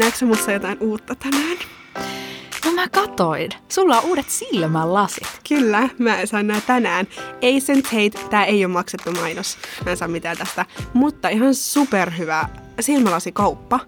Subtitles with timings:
[0.00, 1.56] Näetkö musta jotain uutta tänään?
[2.64, 3.50] No mä katoin.
[3.68, 5.40] Sulla on uudet silmälasit.
[5.48, 7.06] Kyllä, mä sain nää tänään.
[7.56, 9.58] Asian Tate, tää ei ole maksettu mainos.
[9.84, 10.66] Mä en saa mitään tästä.
[10.94, 12.48] Mutta ihan superhyvä
[12.80, 13.80] silmälasikauppa.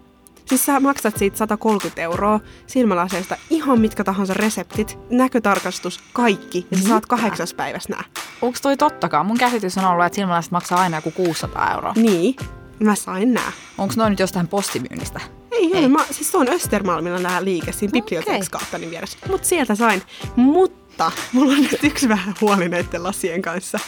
[0.45, 6.67] Siis sä maksat siitä 130 euroa silmälaseista ihan mitkä tahansa reseptit, näkötarkastus, kaikki.
[6.71, 8.03] Ja sä saat kahdeksas päivässä nää.
[8.41, 9.25] Onko toi tottakaan?
[9.25, 11.93] Mun käsitys on ollut, että silmälasit maksaa aina joku 600 euroa.
[11.95, 12.35] Niin,
[12.79, 13.51] mä sain nää.
[13.77, 15.19] Onko noin nyt jostain postimyynnistä?
[15.51, 15.89] Ei, ei.
[15.89, 19.17] Mä, siis se on Östermalmilla nämä liike siinä bibliotekskaappanin vieressä.
[19.29, 20.01] Mut sieltä sain.
[20.35, 23.79] Mutta mulla on nyt yksi vähän huoli näiden lasien kanssa.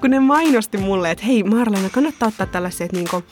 [0.00, 3.22] Kun ne mainosti mulle, että hei Marlena, kannattaa ottaa tällaiset niinku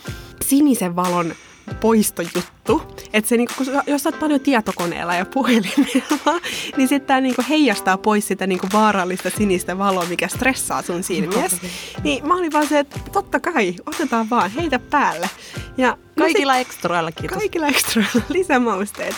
[0.45, 1.35] sinisen valon
[1.75, 2.83] poistojuttu.
[3.13, 6.41] Että se niinku, kun jos sä oot paljon tietokoneella ja puhelimella,
[6.77, 11.57] niin sitten tämä niinku heijastaa pois sitä niinku vaarallista sinistä valoa, mikä stressaa sun silmiäs.
[12.05, 15.31] Niin mä olin vaan se, että totta kai, otetaan vaan, heitä päälle.
[15.77, 17.39] Ja no Kaikilla ekstroilla kiitos.
[17.39, 19.15] Kaikilla ekstroilla lisämausteet.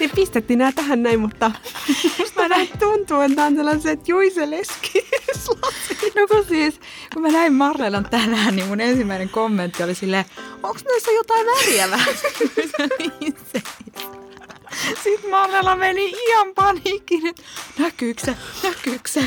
[0.00, 1.50] Ne pistettiin nämä tähän näin, mutta
[2.36, 5.04] vähän tuntuu, että on sellaiset juiseleski.
[6.14, 6.80] No kun siis,
[7.12, 10.24] kun mä näin Marlenan tänään, niin mun ensimmäinen kommentti oli silleen,
[10.62, 12.14] onko näissä jotain väriä vähän?
[15.02, 17.42] Sitten Marlela meni ihan paniikkiin, että
[17.78, 19.20] näkyykö se, näkyykö se?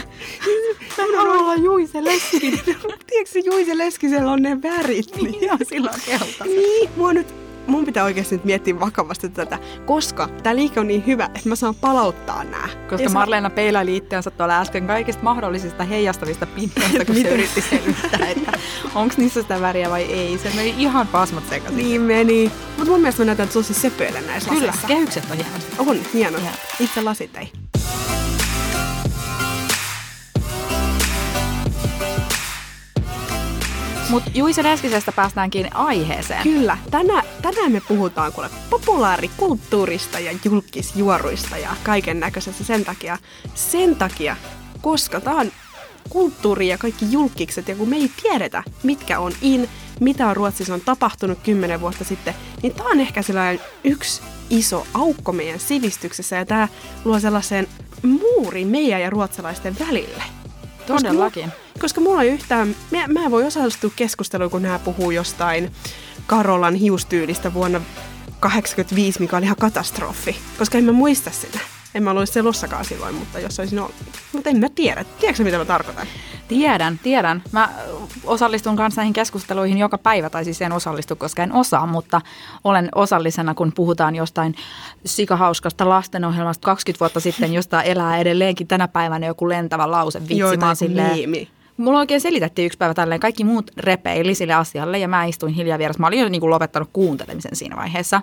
[0.98, 2.40] Mä en halua olla Juise Leski.
[3.08, 5.16] Tiedätkö se Juise Leskisellä on ne värit?
[5.16, 6.44] Niin, joo, silloin keltaista.
[6.44, 7.28] Niin, mua nyt,
[7.68, 11.56] mun pitää oikeasti nyt miettiä vakavasti tätä, koska tämä liike on niin hyvä, että mä
[11.56, 12.68] saan palauttaa nämä.
[12.90, 18.52] Koska Marleena peilaili itseänsä tuolla äsken kaikista mahdollisista heijastavista pinnoista, kun se yritti selvittää, että
[18.96, 20.38] onko niissä sitä väriä vai ei.
[20.38, 21.78] Se meni ihan pasmat sekaisin.
[21.78, 22.52] Niin meni.
[22.78, 24.88] Mutta mun mielestä mä näytän tosi söpöille näissä Kyllä, laseissa.
[24.88, 25.62] kehykset on hienot.
[25.78, 26.38] On, hieno.
[26.38, 26.50] Joo.
[26.80, 27.52] Itse lasit ei.
[34.10, 36.44] Mutta Juise Leskisestä päästäänkin aiheeseen.
[36.44, 36.78] Kyllä.
[36.92, 43.18] Tänä, tänään me puhutaan kuule populaarikulttuurista ja julkisjuoruista ja kaiken näköisestä sen takia.
[43.56, 44.36] Sen takia,
[44.82, 45.52] koska tämä on
[46.10, 49.70] kulttuuri ja kaikki julkikset ja kun me ei tiedetä, mitkä on in,
[50.00, 54.88] mitä on Ruotsissa on tapahtunut kymmenen vuotta sitten, niin tämä on ehkä sellainen yksi iso
[54.94, 56.68] aukko meidän sivistyksessä ja tämä
[57.06, 57.68] luo sellaisen
[58.04, 60.24] muurin meidän ja ruotsalaisten välille.
[60.88, 61.46] Koska Todellakin.
[61.50, 65.72] mu- Koska mulla ei yhtään, mä, mä en voi osallistua keskusteluun, kun nämä puhuu jostain
[66.28, 67.82] Karolan hiustyylistä vuonna
[68.40, 70.36] 85, mikä oli ihan katastrofi.
[70.58, 71.60] Koska en mä muista sitä.
[71.96, 73.96] En mä ollut selossakaan silloin, mutta jos olisin ollut.
[74.34, 75.06] Mutta en mä tiedä.
[75.20, 76.08] Tiedätkö mitä mä tarkoitan?
[76.48, 77.44] Tiedän, tiedän.
[77.52, 77.70] Mä
[78.24, 82.22] osallistun kanssa näihin keskusteluihin joka päivä, tai siis en osallistu, koska en osaa, mutta
[82.64, 84.56] olen osallisena, kun puhutaan jostain
[85.06, 90.20] sikahauskasta lastenohjelmasta 20 vuotta sitten, josta elää edelleenkin tänä päivänä joku lentävä lause.
[90.20, 91.57] Vitsi, Joo, tai silleen, miimi.
[91.78, 95.78] Mulla oikein selitettiin yksi päivä tälleen, kaikki muut repeili sille asialle ja mä istuin hiljaa
[95.78, 96.00] vieressä.
[96.02, 98.22] Mä olin jo niin kuin lopettanut kuuntelemisen siinä vaiheessa.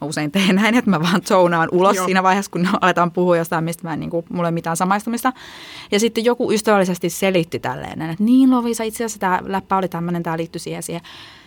[0.00, 2.04] Mä usein teen näin, että mä vaan zonaan ulos Joo.
[2.04, 5.32] siinä vaiheessa, kun aletaan puhua jostain, mistä mä en, niin kuin, mulla ei mitään samaistumista.
[5.90, 10.22] Ja sitten joku ystävällisesti selitti tälleen, että niin Lovisa, itse asiassa tämä läppä oli tämmöinen,
[10.22, 11.02] tämä liittyy siihen siihen.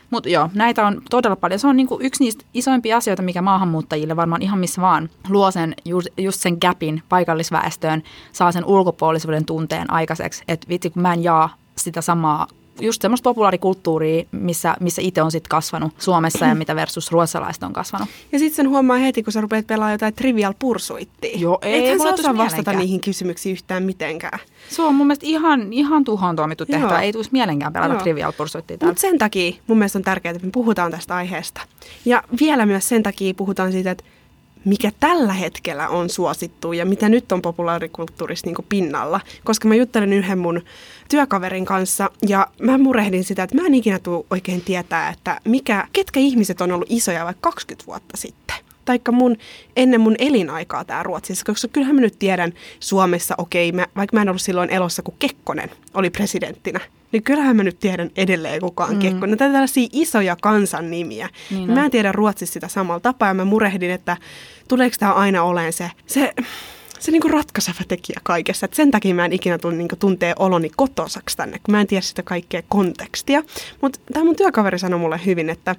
[0.10, 1.60] Mutta joo, näitä on todella paljon.
[1.60, 5.76] Se on niinku yksi niistä isoimpia asioita, mikä maahanmuuttajille varmaan ihan missä vaan luo sen,
[5.86, 10.44] just, just sen gapin paikallisväestöön, saa sen ulkopuolisuuden tunteen aikaiseksi.
[10.48, 12.48] Että vitsi, kun mä en jaa sitä samaa
[12.82, 17.74] just semmoista populaarikulttuuria, missä, missä itse on sitten kasvanut Suomessa ja mitä versus ruotsalaiset on
[17.74, 18.10] kasvanut.
[18.32, 21.38] Ja sitten sen huomaa heti, kun sä rupeat pelaamaan jotain trivial pursuittia.
[21.40, 24.40] Joo, ei Ethän sä osaa vastata niihin kysymyksiin yhtään mitenkään.
[24.70, 26.94] Se on mun mielestä ihan, ihan tuhoon tuomittu tehtävä.
[26.94, 27.02] Joo.
[27.02, 28.02] Ei tulisi mielenkään pelata Joo.
[28.02, 28.92] Trivial Pursuitia täällä.
[28.92, 31.62] Mutta sen takia mun mielestä on tärkeää, että me puhutaan tästä aiheesta.
[32.06, 34.04] Ja vielä myös sen takia puhutaan siitä, että
[34.66, 39.20] mikä tällä hetkellä on suosittu ja mitä nyt on populaarikulttuurissa niin pinnalla.
[39.44, 40.62] Koska mä juttelin yhden mun
[41.10, 45.88] työkaverin kanssa ja mä murehdin sitä, että mä en ikinä tule oikein tietää, että mikä,
[45.94, 48.56] ketkä ihmiset on ollut isoja vaikka 20 vuotta sitten.
[48.86, 49.38] Taikka mun,
[49.76, 54.22] ennen mun elinaikaa tää Ruotsissa, koska kyllähän mä nyt tiedän Suomessa, okei, mä, vaikka mä
[54.22, 56.80] en ollut silloin elossa, kun Kekkonen oli presidenttinä,
[57.12, 59.00] niin kyllähän mä nyt tiedän edelleen kuka on mm.
[59.00, 59.30] Kekkonen.
[59.30, 61.30] Näitä tällaisia isoja kansannimiä.
[61.50, 61.76] Niin Niin on.
[61.76, 64.18] mä en tiedä Ruotsissa sitä samalla tapaa ja mä murehdin, että
[64.68, 66.34] tuleeko tämä aina olemaan se, se,
[67.00, 68.66] se niinku ratkaiseva tekijä kaikessa.
[68.66, 71.88] Et sen takia mä en ikinä tule niinku tuntee oloni kotosaksi tänne, kun mä en
[71.88, 73.44] tiedä sitä kaikkea kontekstia.
[73.82, 75.76] Mutta tämä mun työkaveri sanoi mulle hyvin, että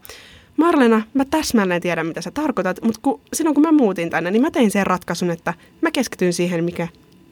[0.56, 4.42] Marlena, mä täsmälleen tiedän, mitä sä tarkoitat, mutta kun, silloin kun mä muutin tänne, niin
[4.42, 6.88] mä tein sen ratkaisun, että mä keskityn siihen, mikä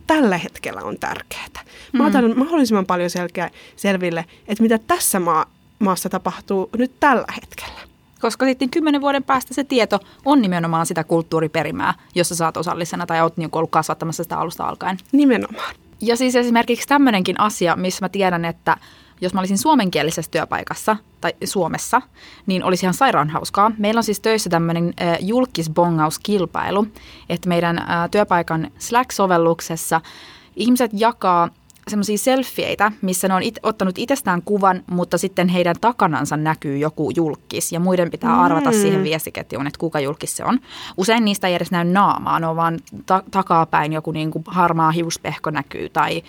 [0.08, 1.48] tällä hetkellä on tärkeää.
[1.92, 5.46] Mä otan mahdollisimman paljon selkeä, selville, että mitä tässä maa,
[5.78, 7.80] maassa tapahtuu nyt tällä hetkellä.
[8.20, 13.06] Koska sitten kymmenen vuoden päästä se tieto on nimenomaan sitä kulttuuriperimää, jossa sä oot osallisena
[13.06, 14.98] tai oot niin ollut kasvattamassa sitä alusta alkaen.
[15.12, 15.74] Nimenomaan.
[16.00, 18.76] Ja siis esimerkiksi tämmöinenkin asia, missä mä tiedän, että
[19.20, 22.02] jos mä olisin suomenkielisessä työpaikassa tai Suomessa,
[22.46, 23.72] niin olisi ihan sairaan hauskaa.
[23.78, 26.86] Meillä on siis töissä tämmöinen julkisbongauskilpailu,
[27.28, 30.00] että meidän työpaikan Slack-sovelluksessa
[30.56, 31.48] ihmiset jakaa
[31.88, 37.10] semmoisia selfieitä, missä ne on it, ottanut itsestään kuvan, mutta sitten heidän takanansa näkyy joku
[37.16, 38.76] julkis ja muiden pitää arvata mm.
[38.76, 40.58] siihen viestiketjuun, että kuka julkis se on.
[40.96, 45.50] Usein niistä ei edes näy naamaa, ne on vaan ta- takapäin joku niinku harmaa hiuspehko
[45.50, 46.22] näkyy tai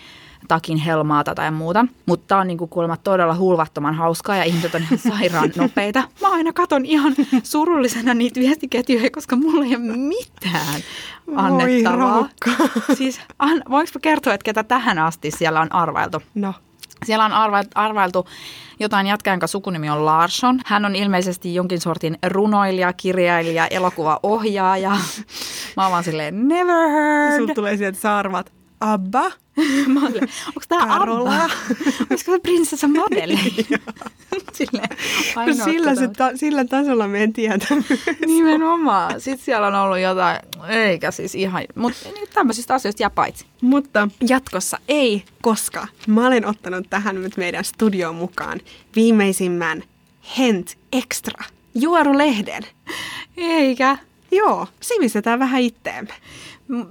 [0.47, 1.85] takin helmaata tai muuta.
[2.05, 6.03] Mutta tämä on niinku kuulemma todella hulvattoman hauskaa ja ihmiset on ihan sairaan nopeita.
[6.21, 10.81] Mä aina katon ihan surullisena niitä viestiketjuja, koska mulla ei ole mitään
[11.35, 12.29] annettavaa.
[12.97, 16.21] Siis an, voinko kertoa, että ketä tähän asti siellä on arvailtu?
[16.35, 16.53] No.
[17.05, 18.27] Siellä on arvailtu, arvailtu
[18.79, 20.59] jotain jätkää, jonka sukunimi on Larsson.
[20.65, 24.89] Hän on ilmeisesti jonkin sortin runoilija, kirjailija, elokuvaohjaaja.
[25.77, 27.37] Mä oon vaan silleen, never heard.
[27.37, 29.31] Sulla tulee sieltä, että arvat Abba.
[30.47, 31.49] Onko tämä Abba?
[32.09, 33.41] Olisiko se prinsessa Madeleine?
[34.53, 34.81] sille,
[35.35, 37.65] no sillä, se ta, sillä tasolla me en tiedä.
[38.25, 39.21] Nimenomaan.
[39.21, 43.45] Sitten siellä on ollut jotain, eikä siis ihan, mutta tämmöisistä asioista jää paitsi.
[43.61, 48.59] Mutta jatkossa ei, koska mä olen ottanut tähän nyt meidän studioon mukaan
[48.95, 49.83] viimeisimmän
[50.37, 51.43] Hent Extra
[51.75, 52.63] juorulehden.
[53.37, 53.97] Eikä.
[54.31, 56.13] Joo, sivistetään vähän itteemme.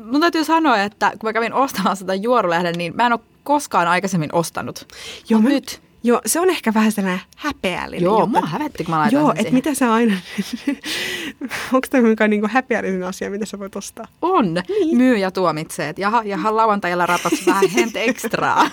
[0.05, 3.88] Mun täytyy sanoa, että kun mä kävin ostamaan sitä juorulehden, niin mä en ole koskaan
[3.88, 4.88] aikaisemmin ostanut.
[5.29, 5.82] Joo, mä, nyt.
[6.02, 8.05] Joo, se on ehkä vähän sellainen häpeällinen.
[8.05, 8.40] Joo, juttu.
[8.40, 10.14] mua hävetti, kun mä laitan Joo, että mitä sä aina...
[11.73, 14.06] Onko tämä mikään niinku häpeällinen asia, mitä sä voit ostaa?
[14.23, 14.55] On.
[14.69, 14.96] Niin.
[14.96, 15.94] Myy ja tuomitsee.
[15.96, 18.70] Jaha, jaha, lauantajalla ratas vähän hent ekstraa.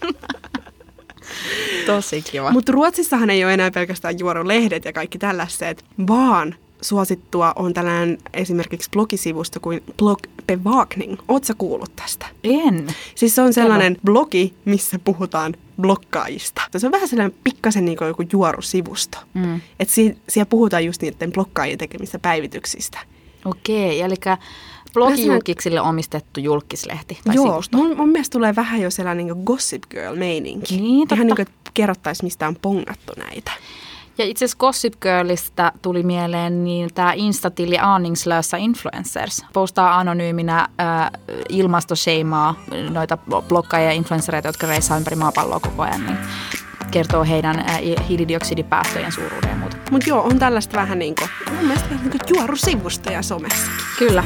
[1.86, 2.50] Tosi kiva.
[2.50, 8.90] Mutta Ruotsissahan ei ole enää pelkästään juorulehdet ja kaikki tällaiset, vaan suosittua on tällainen esimerkiksi
[8.90, 11.16] blogisivusto kuin Blog Bevakning.
[11.28, 12.26] Oletko kuullut tästä?
[12.44, 12.86] En.
[13.14, 14.04] Siis se on sellainen Kerro.
[14.04, 16.62] blogi, missä puhutaan blokkaajista.
[16.76, 19.18] Se on vähän sellainen pikkasen niin kuin joku juorusivusto.
[19.34, 19.60] Mm.
[19.80, 22.98] Että si- siellä puhutaan just niiden blokkaajien tekemistä päivityksistä.
[23.44, 24.14] Okei, eli
[24.92, 27.76] blogijulkiksille omistettu julkislehti tai Joo, sivusto.
[27.76, 30.76] Mun, mun mielestä tulee vähän jo sellainen niin Gossip Girl-meininki.
[30.76, 31.14] Niin, totta.
[31.14, 33.50] Ihan niin kuin, että kerrottaisiin, mistä on pongattu näitä.
[34.20, 39.44] Ja itse asiassa Gossip Girlista tuli mieleen niin tämä Instatili Aningslössä Influencers.
[39.52, 41.10] Postaa anonyyminä äh,
[41.48, 42.54] ilmastoseimaa
[42.90, 43.18] noita
[43.48, 46.06] blokkaajia ja influenssereita, jotka reissaa ympäri maapalloa koko ajan.
[46.06, 46.18] Niin
[46.90, 49.76] kertoo heidän äh, hiilidioksidipäästöjen suuruuden ja muuta.
[49.90, 53.70] Mutta joo, on tällaista vähän niin kuin, mun mielestä niin kuin juorusivustoja somessa.
[53.98, 54.24] Kyllä.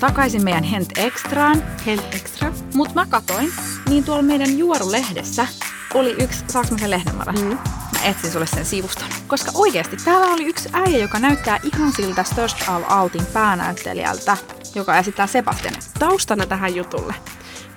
[0.00, 1.62] Takaisin meidän Hent Extraan.
[1.86, 2.52] Hent Extra.
[2.74, 3.52] Mutta mä katoin,
[3.88, 5.46] niin tuolla meidän juorulehdessä
[5.94, 7.58] oli yksi, saaks mä sen lehden Mm.
[7.92, 9.08] Mä etsin sulle sen sivuston.
[9.26, 14.36] Koska oikeasti täällä oli yksi äijä, joka näyttää ihan siltä Störst of Altin päänäyttelijältä,
[14.74, 15.74] joka esittää Sebastian.
[15.98, 17.14] Taustana tähän jutulle.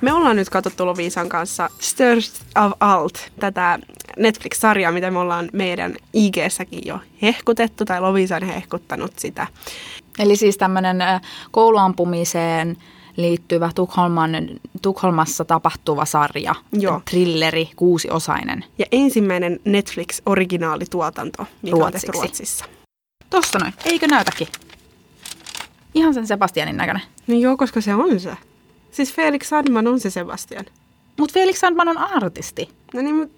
[0.02, 3.80] Me ollaan nyt katsottu Loviisan kanssa Störst of Alt, tätä
[4.18, 9.48] Netflix-sarjaa, mitä me ollaan meidän IG-säkin jo hehkutettu, tai Loviisa on hehkuttanut sitä.
[10.20, 10.98] Eli siis tämmöinen
[11.52, 12.78] kouluampumiseen
[13.18, 14.32] liittyvä Tukholman,
[14.82, 17.02] Tukholmassa tapahtuva sarja, Joo.
[17.10, 18.66] trilleri, kuusiosainen.
[18.78, 22.08] Ja ensimmäinen Netflix-originaalituotanto, mikä Ruotsiksi.
[22.08, 22.66] on Ruotsissa.
[23.30, 24.48] Tosta noin, eikö näytäkin?
[25.94, 27.04] Ihan sen Sebastianin näköinen.
[27.28, 28.38] No joo, koska se on se.
[28.92, 30.66] Siis Felix Sandman on se Sebastian.
[31.20, 32.70] Mutta Felix Sandman on artisti.
[32.94, 33.32] No niin, mut...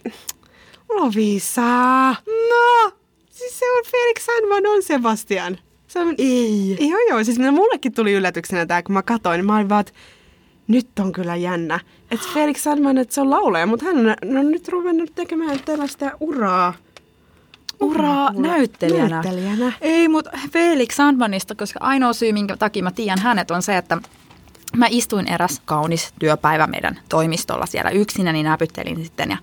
[0.90, 2.10] Lovisa!
[2.50, 2.92] No!
[3.30, 5.58] Siis se on Felix Sandman on Sebastian.
[5.92, 6.16] Se on...
[6.18, 6.78] Ei.
[6.90, 7.24] Joo, joo.
[7.24, 9.46] Siis mullekin tuli yllätyksenä tämä, kun mä katsoin.
[9.46, 9.94] Mä olin vaan, että
[10.68, 11.80] nyt on kyllä jännä.
[12.12, 16.12] Että Felix Sandman, että se on laulaja, mutta hän on no, nyt ruvennut tekemään tällaista
[16.20, 16.74] uraa.
[17.80, 19.10] Uraa näyttelijänä.
[19.10, 19.74] näyttelijänä.
[19.82, 23.98] Ei, mutta Felix Sandmanista, koska ainoa syy, minkä takia mä tiedän hänet, on se, että
[24.78, 29.30] Mä istuin eräs kaunis työpäivä meidän toimistolla siellä yksinä, niin näpyttelin sitten.
[29.30, 29.38] Ja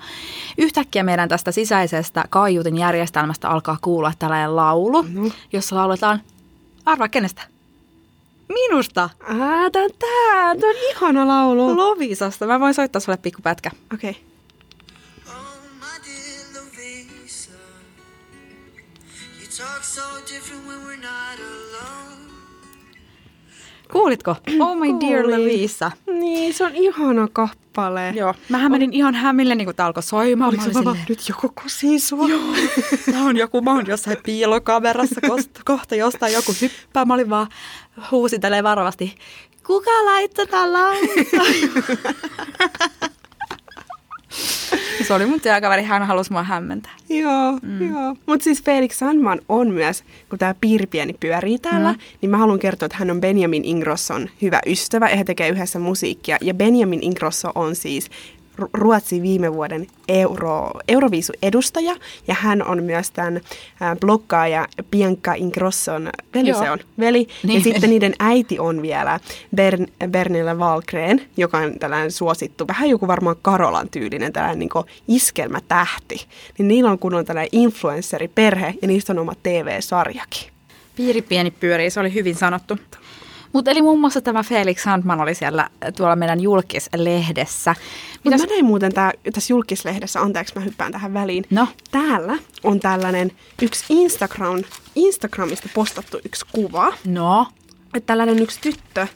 [0.58, 5.32] yhtäkkiä meidän tästä sisäisestä kaiutin järjestelmästä alkaa kuulua tällainen laulu, mm-hmm.
[5.52, 6.20] jossa lauletaan
[6.88, 7.42] Arva kenestä?
[8.48, 9.10] Minusta.
[9.20, 11.76] Ah, tää, tää, tää on ihana laulu.
[11.76, 12.46] Lovisasta.
[12.46, 13.70] Mä voin soittaa sulle pikkupätkä.
[13.94, 14.10] Okei.
[14.10, 14.28] Okay.
[23.92, 24.36] Kuulitko?
[24.60, 25.00] Oh my Kuulin.
[25.00, 25.90] dear Lovisa.
[26.06, 28.12] Niin, se on ihana kappale.
[28.16, 28.34] Joo.
[28.48, 30.48] Mähän menin ihan hämille, niin kun tää alkoi soimaan.
[30.48, 31.04] Oliko se silleen...
[31.08, 32.28] nyt joku kosii sua?
[32.28, 32.40] Joo.
[33.12, 37.04] Tää on joku, mä oon jossain piilokamerassa kohta, kohta jostain joku hyppää.
[37.04, 37.46] Mä olin vaan
[38.10, 39.14] huusitelee varovasti.
[39.66, 40.68] Kuka laittoi tän
[45.08, 46.92] se oli mun työkaveri, hän halusi mua hämmentää.
[47.08, 47.90] Joo, mm.
[47.90, 48.16] joo.
[48.26, 51.98] Mutta siis Felix Sandman on myös, kun tämä piiripieni pyörii täällä, mm.
[52.20, 55.78] niin mä haluan kertoa, että hän on Benjamin Ingrosson hyvä ystävä ja he tekee yhdessä
[55.78, 56.36] musiikkia.
[56.40, 58.10] Ja Benjamin Ingrosso on siis
[58.72, 61.96] Ruotsin viime vuoden Euro, Euroviisu-edustaja
[62.28, 63.40] ja hän on myös tämän
[64.00, 66.62] blokkaaja Bianca Ingrosson veli Joo.
[66.62, 67.28] se on, veli.
[67.42, 67.58] Niin.
[67.58, 69.20] Ja sitten niiden äiti on vielä
[69.56, 76.26] Bern, Bernille Valgren, joka on tällainen suosittu, vähän joku varmaan Karolan tyylinen, tällainen niin iskelmätähti.
[76.58, 80.50] Niin niillä on kunnon tällainen influensseriperhe ja niistä on oma TV-sarjakin.
[80.96, 82.78] Piiri pieni pyörii, se oli hyvin sanottu.
[83.52, 87.74] Mutta eli muun muassa tämä Felix Sandman oli siellä tuolla meidän julkislehdessä.
[88.24, 88.40] Mitäs...
[88.40, 91.44] Mä näin muuten tää, tässä julkislehdessä, anteeksi mä hyppään tähän väliin.
[91.50, 91.68] No.
[91.90, 94.62] Täällä on tällainen yksi Instagram,
[94.94, 96.92] Instagramista postattu yksi kuva.
[97.06, 97.46] No.
[97.94, 99.06] Että tällainen yksi tyttö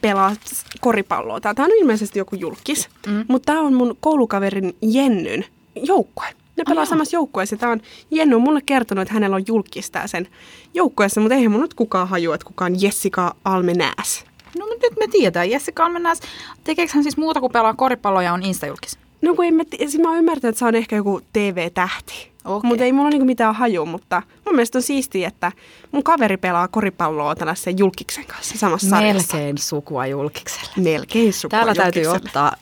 [0.00, 0.36] pelaa
[0.80, 1.40] koripalloa.
[1.40, 3.24] Tämä on ilmeisesti joku julkis, mm.
[3.28, 6.26] mutta tämä on mun koulukaverin Jennyn joukkue.
[6.60, 7.56] Ne pelaa oh, samassa joukkueessa.
[7.56, 10.28] Tämä on Jenny on mulle kertonut, että hänellä on julkistaa sen
[10.74, 14.24] joukkueessa, mutta eihän mun nyt kukaan hajua, että kukaan Jessica Almenäs.
[14.58, 15.50] No mutta nyt me tiedetään.
[15.50, 16.20] Jessica Almenäs,
[16.64, 18.98] tekeekö hän siis muuta kuin pelaa koripalloa ja on Insta-julkis?
[19.22, 22.30] No kun en mä, siis mä oon ymmärtänyt, että se on ehkä joku TV-tähti.
[22.44, 22.68] Okay.
[22.68, 25.52] Mutta ei mulla niinku mitään haju, mutta mun mielestä on siistiä, että
[25.92, 29.68] mun kaveri pelaa koripalloa tällaisen julkiksen kanssa samassa Melkein sarjassa.
[29.68, 30.72] sukua julkikselle.
[30.76, 32.52] Melkein sukua Täällä täytyy ottaa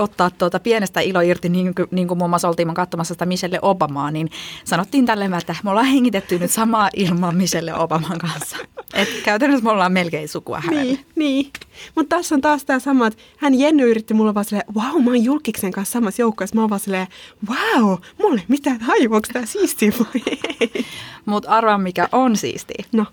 [0.00, 3.58] ottaa tuota pienestä ilo irti, niin kuin, niin kuin muun muassa oltiin katsomassa sitä Michelle
[3.62, 4.30] Obamaa, niin
[4.64, 8.56] sanottiin tälleen, että me ollaan hengitetty nyt samaa ilmaa Michelle Obaman kanssa.
[8.94, 10.92] Et käytännössä me ollaan melkein sukua hänelle.
[10.92, 11.50] Niin, niin.
[11.94, 15.10] mutta tässä on taas tämä sama, että hän Jenny yritti mulle vaan silleen, wow, mä
[15.10, 16.56] oon julkiksen kanssa samassa joukkueessa.
[16.56, 17.06] Mä oon vaan silleen,
[17.48, 20.22] wow, mulle mitään haju, onko tää siistiä vai
[20.60, 20.84] ei?
[21.26, 22.84] Mutta arvaa mikä on siistiä.
[22.92, 23.06] No.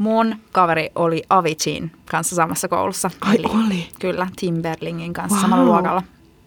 [0.00, 3.10] Mun kaveri oli Avicin kanssa samassa koulussa.
[3.20, 3.88] Ai Eli, oli?
[3.98, 5.42] Kyllä, Tim Berlingin kanssa wow.
[5.42, 6.02] samalla luokalla.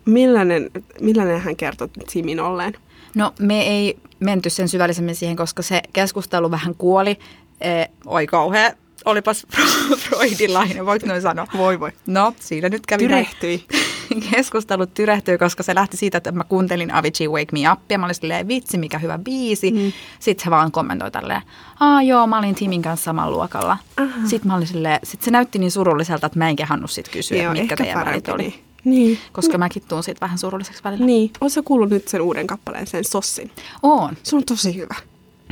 [0.05, 2.73] Millainen, millainen hän kertoi Timin olleen?
[3.15, 7.19] No me ei menty sen syvällisemmin siihen, koska se keskustelu vähän kuoli.
[7.61, 8.71] E, oi kauhea,
[9.05, 9.47] olipas
[10.09, 11.47] freudilainen, voiko noin sanoa?
[11.57, 11.91] Voi voi.
[12.07, 13.65] No, siinä nyt kävi Tyrehtyi.
[14.31, 18.05] keskustelut tyrehtyi, koska se lähti siitä, että mä kuuntelin Avicii Wake Me Up ja mä
[18.05, 19.71] olin silleen, vitsi, mikä hyvä biisi.
[19.71, 19.91] Mm.
[20.19, 21.41] Sitten se vaan kommentoi tälleen,
[21.79, 23.77] aa joo, mä olin Timin kanssa samalla luokalla.
[23.97, 24.27] Aha.
[24.27, 27.43] Sitten mä olin silleen, sit se näytti niin surulliselta, että mä en kehannut sit kysyä,
[27.43, 28.43] joo, mitkä teidän välit oli.
[28.43, 28.63] Niin.
[28.83, 29.17] Niin.
[29.31, 29.57] Koska no.
[29.57, 31.05] mäkin tuun siitä vähän surulliseksi välillä.
[31.05, 31.31] Niin.
[31.41, 33.51] Oletko kuullut nyt sen uuden kappaleen, sen Sossin?
[33.83, 34.17] Oon.
[34.23, 34.95] Se on tosi hyvä.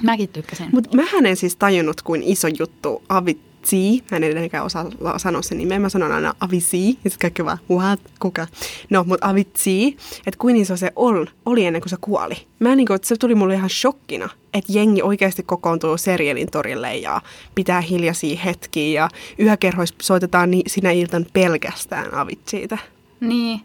[0.04, 0.70] Mäkin tykkäsin.
[0.72, 4.86] Mutta mähän en siis tajunnut, kuin iso juttu Avit Avicii, hän ei edenkään osaa
[5.18, 8.48] sanoa sen nimeä, mä sanon aina Avicii, ja sitten kaikki vaan, what, kuka?
[8.90, 12.36] No, mutta Avicii, että kuin iso se on, oli ennen kuin se kuoli.
[12.60, 17.22] Mä niin kuin, se tuli mulle ihan shokkina, että jengi oikeasti kokoontuu Serielin torille ja
[17.56, 22.78] pitää hiljaisia hetkiä ja yökerhoissa soitetaan ni- sinä iltan pelkästään Aviciita.
[23.20, 23.62] Niin,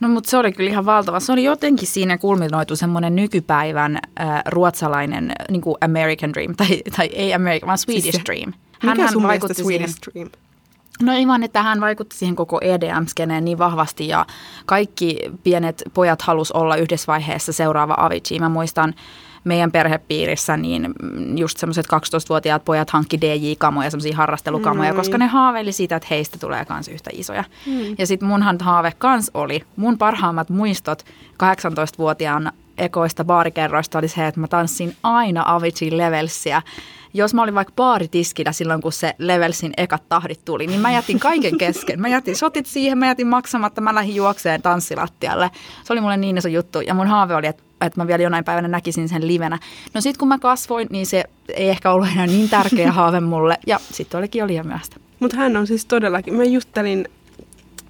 [0.00, 1.20] No mutta se oli kyllä ihan valtava.
[1.20, 7.06] Se oli jotenkin siinä kulminoitu semmoinen nykypäivän äh, ruotsalainen niin kuin American Dream, tai, tai
[7.06, 8.52] ei American, vaan Swedish siis Dream.
[8.82, 10.30] Hän, Mikä sun vaikutti Swedish Dream?
[11.02, 14.26] No ei vaan, että hän vaikutti siihen koko EDM-skeneen niin vahvasti ja
[14.66, 18.38] kaikki pienet pojat halus olla yhdessä vaiheessa seuraava Avicii.
[18.38, 18.94] Mä muistan
[19.44, 20.94] meidän perhepiirissä niin
[21.36, 24.96] just semmoiset 12-vuotiaat pojat hankki DJ-kamoja, semmoisia harrastelukamoja, mm.
[24.96, 27.44] koska ne haaveili siitä, että heistä tulee kans yhtä isoja.
[27.66, 27.94] Mm.
[27.98, 34.40] Ja sitten munhan haave kans oli, mun parhaimmat muistot 18-vuotiaan ekoista baarikerroista oli se, että
[34.40, 36.62] mä tanssin aina Avicii levelsiä
[37.14, 41.20] jos mä olin vaikka baaritiskillä silloin, kun se Levelsin ekat tahdit tuli, niin mä jätin
[41.20, 42.00] kaiken kesken.
[42.00, 45.50] Mä jätin sotit siihen, mä jätin maksamatta, mä lähdin juokseen tanssilattialle.
[45.84, 48.44] Se oli mulle niin iso juttu ja mun haave oli, että että mä vielä jonain
[48.44, 49.58] päivänä näkisin sen livenä.
[49.94, 53.58] No sitten kun mä kasvoin, niin se ei ehkä ollut enää niin tärkeä haave mulle.
[53.66, 54.96] Ja sitten olikin jo liian myöhäistä.
[55.20, 57.08] Mutta hän on siis todellakin, mä juttelin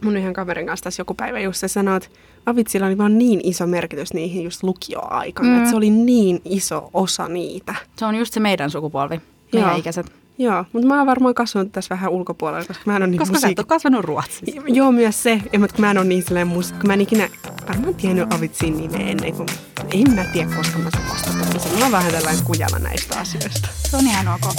[0.05, 2.09] mun yhden kaverin kanssa tässä joku päivä just se sanoi, että
[2.47, 5.59] Avitsilla oli vaan niin iso merkitys niihin just lukioaikana, mm.
[5.59, 7.75] että se oli niin iso osa niitä.
[7.97, 9.21] Se on just se meidän sukupolvi,
[9.53, 9.79] meidän Joo.
[9.79, 10.13] ikäiset.
[10.39, 13.33] Joo, mutta mä oon varmaan kasvanut tässä vähän ulkopuolella, koska mä en ole niin Koska
[13.33, 13.49] musiik...
[13.49, 14.63] sä et ole kasvanut Ruotsissa.
[14.79, 17.29] Joo, myös se, mutta kun mä en ole niin silleen musiikki, mä en ikinä
[17.69, 19.49] varmaan tiennyt Avitsin nimeä ennen kuin,
[19.95, 21.79] en mä tiedä, koska mä sen vastata.
[21.79, 23.69] Mä oon vähän tällainen kujalla näistä asioista.
[23.91, 24.55] Se on ihan ok.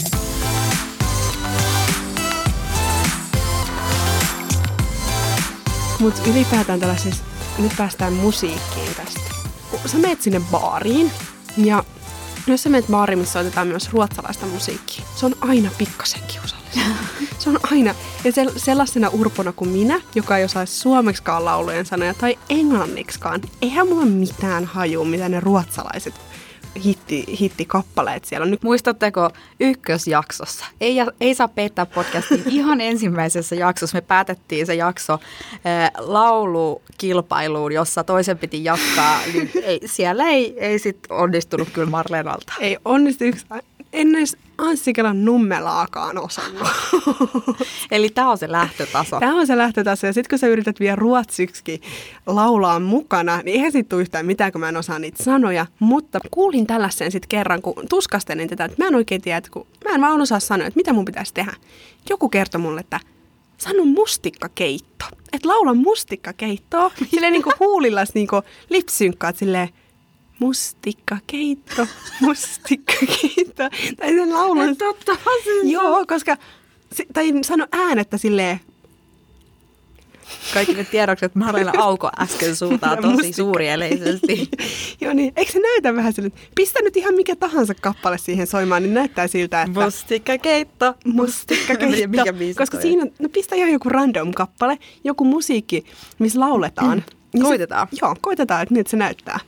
[5.99, 7.23] Mutta ylipäätään tällaisessa,
[7.57, 9.21] nyt päästään musiikkiin tästä.
[9.85, 11.11] Sä meet sinne baariin
[11.57, 11.83] ja
[12.47, 16.79] jos sä meet baariin, missä otetaan myös ruotsalaista musiikkia, se on aina pikkasen kiusallista.
[17.39, 17.95] Se on aina.
[18.23, 24.05] Ja sellaisena urpona kuin minä, joka ei osaa suomeksikaan laulujen sanoja tai englanniksikaan, eihän mulla
[24.05, 26.13] mitään haju, mitä ne ruotsalaiset
[26.85, 28.45] hitti, hittikappaleet siellä.
[28.45, 30.65] Nyt Muistatteko ykkösjaksossa?
[30.81, 33.97] Ei, ei saa peittää podcastin ihan ensimmäisessä jaksossa.
[33.97, 39.19] Me päätettiin se jakso äh, laulukilpailuun, jossa toisen piti jatkaa.
[39.33, 42.53] Niin ei, siellä ei, ei sit onnistunut kyllä Marlenalta.
[42.59, 43.45] ei onnistu yksi,
[43.93, 46.67] en edes Anssi Kelan nummelaakaan osannut.
[47.91, 49.19] Eli tämä on se lähtötaso.
[49.19, 50.07] Tämä on se lähtötaso.
[50.07, 51.81] Ja sitten kun sä yrität vielä ruotsiksi
[52.25, 55.65] laulaa mukana, niin eihän tule yhtään mitään, kun mä en osaa niitä sanoja.
[55.79, 59.67] Mutta kuulin tällaisen sitten kerran, kun tuskastelin tätä, että mä en oikein tiedä, että kun
[59.85, 61.53] mä en vaan osaa sanoa, että mitä mun pitäisi tehdä.
[62.09, 62.99] Joku kertoi mulle, että
[63.57, 65.05] sano mustikkakeitto.
[65.33, 66.91] Että laula mustikkakeittoa.
[67.11, 69.69] Silleen niin kuin huulillas niin kuin lipsynkkaat silleen,
[70.43, 71.87] mustikkakeitto,
[72.21, 73.63] mustikkakeitto.
[73.97, 74.77] Tai sen laulun.
[74.77, 75.17] Totta
[75.63, 76.37] Joo, koska,
[77.13, 78.59] tai sano äänettä silleen,
[80.53, 83.35] Kaikki ne tiedokset, että Marlena Auko äsken suutaa tosi Mustikka.
[83.35, 84.49] suurieleisesti.
[85.01, 88.83] Joo niin, eikö se näytä vähän että pistä nyt ihan mikä tahansa kappale siihen soimaan,
[88.83, 90.93] niin näyttää siltä, että Mustikkakeitto.
[91.05, 92.07] Mustikkakeitto.
[92.17, 95.85] mikä Koska toi siinä, no pistä ihan joku random kappale, joku musiikki,
[96.19, 97.03] missä lauletaan.
[97.33, 97.87] Niin se- Koitetaan.
[98.01, 99.39] joo, koitetaan, että miltä se näyttää.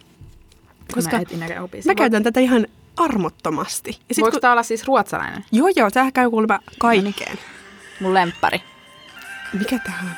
[0.94, 1.48] Koska mä,
[1.86, 4.00] mä käytän tätä ihan armottomasti.
[4.10, 5.46] Ja sit, Voiko kun, tämä olla siis ruotsalainen?
[5.52, 7.38] Joo, joo, tää käy kuulemma kaikkeen.
[8.00, 8.62] Mun lemppari.
[9.54, 10.10] Mikä tää on?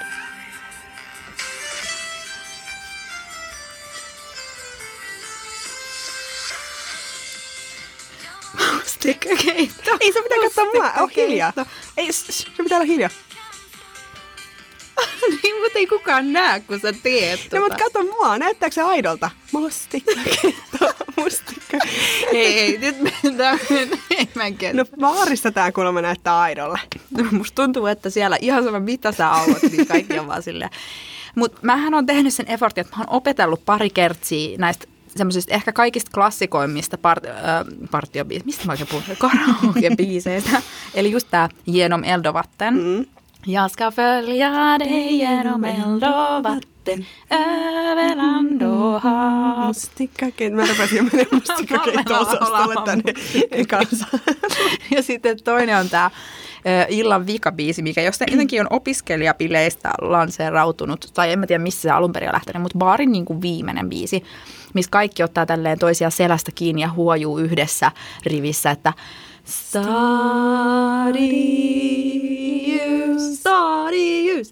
[8.75, 9.91] Mustikkakeitto.
[9.99, 11.21] Ei se pitää katsoa mua, Mustikkakeitto.
[11.21, 11.53] hiljaa.
[11.97, 13.09] Ei, se pitää olla hiljaa.
[15.43, 19.29] niin, mutta ei kukaan näe, kun sä teet No, mutta kato mua, näyttääkö se aidolta?
[19.51, 21.77] Mustikkakeitto, mustikka.
[22.31, 23.59] Ei, ei, nyt mennään
[24.11, 24.77] enemmänkin.
[24.77, 26.79] No baarissa tää kuulemma näyttää aidolle.
[27.17, 30.69] No, musta tuntuu, että siellä ihan sama mitä sä auvot, niin kaikki on vaan silleen.
[31.35, 35.71] Mutta mähän on tehnyt sen effortin, että mä oon opetellut pari kertsiä näistä semmoisista ehkä
[35.71, 37.33] kaikista klassikoimmista part, äh,
[37.91, 40.61] partiobiisistä, mistä mä oikein puhun, karaoke-biiseistä.
[40.93, 42.73] Eli just tää Genom Eldovatten.
[42.73, 43.05] Mm.
[43.49, 49.67] Jag ska följa dig genom eldovatten över land och hav.
[49.67, 50.55] Mustikkakeitto.
[50.55, 53.13] Mä rupesin menemään mustikkakeitto-osastolle tänne
[53.69, 54.05] kanssa.
[54.91, 56.11] Ja sitten toinen on tämä
[56.89, 62.13] illan vikabiisi, mikä jostain jotenkin on opiskelijapileistä lanseerautunut, tai en mä tiedä missä se alun
[62.13, 64.23] perin on lähtenyt, mutta baarin niin kuin viimeinen biisi,
[64.73, 67.91] missä kaikki ottaa tälleen toisia selästä kiinni ja huojuu yhdessä
[68.25, 68.93] rivissä, että
[69.47, 69.87] Stadius,
[73.39, 74.51] stadius,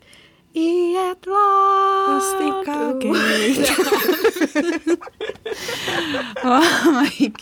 [0.56, 2.14] i ett land.
[2.14, 3.74] Mustikkakeitto.
[6.46, 6.64] Oh,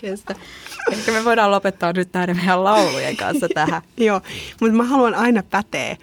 [0.02, 0.36] kestä.
[0.92, 3.82] Ehkä me voidaan lopettaa nyt näiden meidän laulujen kanssa tähän.
[3.98, 4.22] Joo,
[4.62, 5.98] mutta mä haluan aina päteä.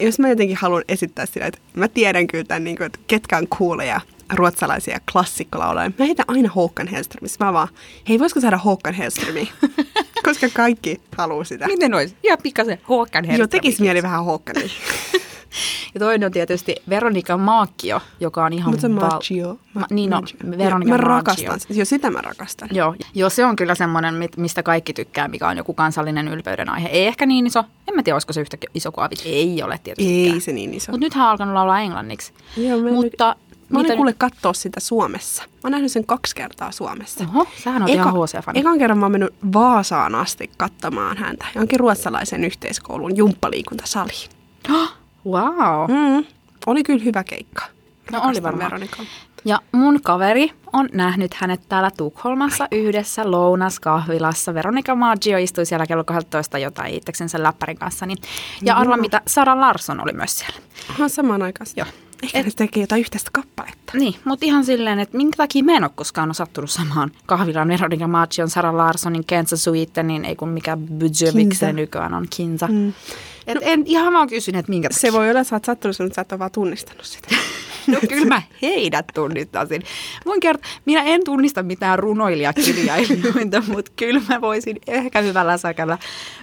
[0.00, 3.38] Jos mä jotenkin haluan esittää sillä, että mä tiedän kyllä tämän, niin kuin, että ketkä
[3.38, 4.00] on kuuleja
[4.34, 5.92] ruotsalaisia klassikkolaulajia.
[5.98, 7.44] Mä heitän aina Håkan Hellströmissä.
[7.44, 7.68] Mä vaan,
[8.08, 9.46] hei voisiko saada Håkan Hellströmiä?
[10.24, 11.66] Koska kaikki haluaa sitä.
[11.66, 12.16] Miten olisi?
[12.22, 14.68] Ja pikkasen Håkan Joo, tekis mieli vähän Håkania.
[15.94, 19.58] Ja toinen on tietysti Veronika Maakkio, joka on ihan Mutta se val- Maggio.
[19.74, 20.22] Ma- niin no.
[20.58, 21.74] Veronika Mä rakastan sitä.
[21.74, 22.68] Joo, sitä mä rakastan.
[22.72, 26.88] Joo, joo, se on kyllä semmoinen, mistä kaikki tykkää, mikä on joku kansallinen ylpeyden aihe.
[26.88, 29.22] Ei ehkä niin iso, en mä tiedä, olisiko se yhtä iso kuin avit.
[29.24, 30.30] Ei ole tietysti.
[30.30, 30.92] Ei se niin iso.
[30.92, 32.32] Mutta nythän on alkanut laulaa englanniksi.
[32.56, 33.36] Joo, Mutta
[33.72, 35.42] Mä olin kuule katsoa sitä Suomessa.
[35.42, 37.24] Mä oon nähnyt sen kaksi kertaa Suomessa.
[37.34, 38.60] Oho, sähän on ihan HC-fani.
[38.60, 41.46] Ekan kerran mä oon mennyt Vaasaan asti katsomaan häntä.
[41.54, 44.30] Jonkin ruotsalaisen yhteiskoulun jumppaliikuntasaliin.
[45.26, 45.90] Wow.
[45.90, 46.24] Mm.
[46.66, 47.64] Oli kyllä hyvä keikka.
[48.12, 48.72] No oli varmaan.
[49.44, 54.54] Ja mun kaveri on nähnyt hänet täällä Tukholmassa yhdessä lounaskahvilassa.
[54.54, 58.06] Veronika Maggio istui siellä kello 12 jotain itseksensä läppärin kanssa.
[58.06, 58.18] Niin.
[58.62, 60.60] Ja arva mitä, Sara Larsson oli myös siellä.
[60.96, 61.66] Ihan samaan aikaan.
[61.76, 61.86] Joo.
[62.22, 62.46] Ehkä Et...
[62.46, 63.92] ne tekee jotain yhteistä kappaletta.
[63.98, 68.08] Niin, mutta ihan silleen, että minkä takia mä en ole koskaan osattunut samaan kahvilaan Veronika
[68.08, 72.66] Maggion, Sara Larssonin, Kenza Suitenin, ei kun mikä Budge, miksi se nykyään on Kinsa.
[72.66, 72.92] Mm.
[73.46, 75.00] Et en ihan vaan kysynyt, että minkä takia.
[75.00, 77.28] Se voi olla, että sä oot sattunut, mutta sä et ole vaan tunnistanut sitä.
[77.86, 79.82] No kyllä mä heidät tunnistasin.
[80.24, 85.98] Voin kertoa, minä en tunnista mitään runoilijakirjailijoita, mutta kyllä mä voisin ehkä hyvällä säkällä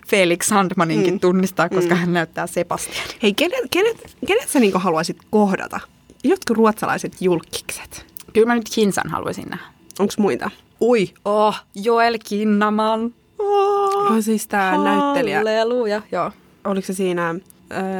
[0.08, 1.20] Felix Sandmaninkin mm.
[1.20, 2.00] tunnistaa, koska mm.
[2.00, 3.16] hän näyttää Sebastianin.
[3.24, 5.80] Hei, kenet, kenet, kenet sä niinku haluaisit kohdata?
[6.24, 8.06] Jotkut ruotsalaiset julkikset.
[8.34, 9.66] Kyllä mä nyt Kinsan haluaisin nähdä.
[10.00, 10.52] Onko muita?
[10.82, 13.14] Ui, oh, Joel Kinnaman.
[13.40, 15.38] Oh, Oh, siis tää näyttelijä.
[15.38, 16.02] Halleluja.
[16.12, 16.32] Joo.
[16.64, 17.38] Oliko se siinä äh,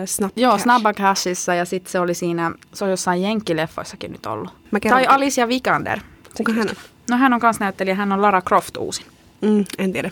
[0.06, 0.64] Snap Joo, Cash?
[0.64, 4.54] Snabba Cashissa ja sitten se oli siinä, se on jossain jenkkileffoissakin nyt ollut.
[4.72, 6.00] Mä kerron- tai Alicia Vikander.
[6.38, 6.76] Kuka hän on?
[7.10, 9.06] No hän on kans näyttelijä, hän on Lara Croft uusin.
[9.42, 10.12] Mm, en tiedä.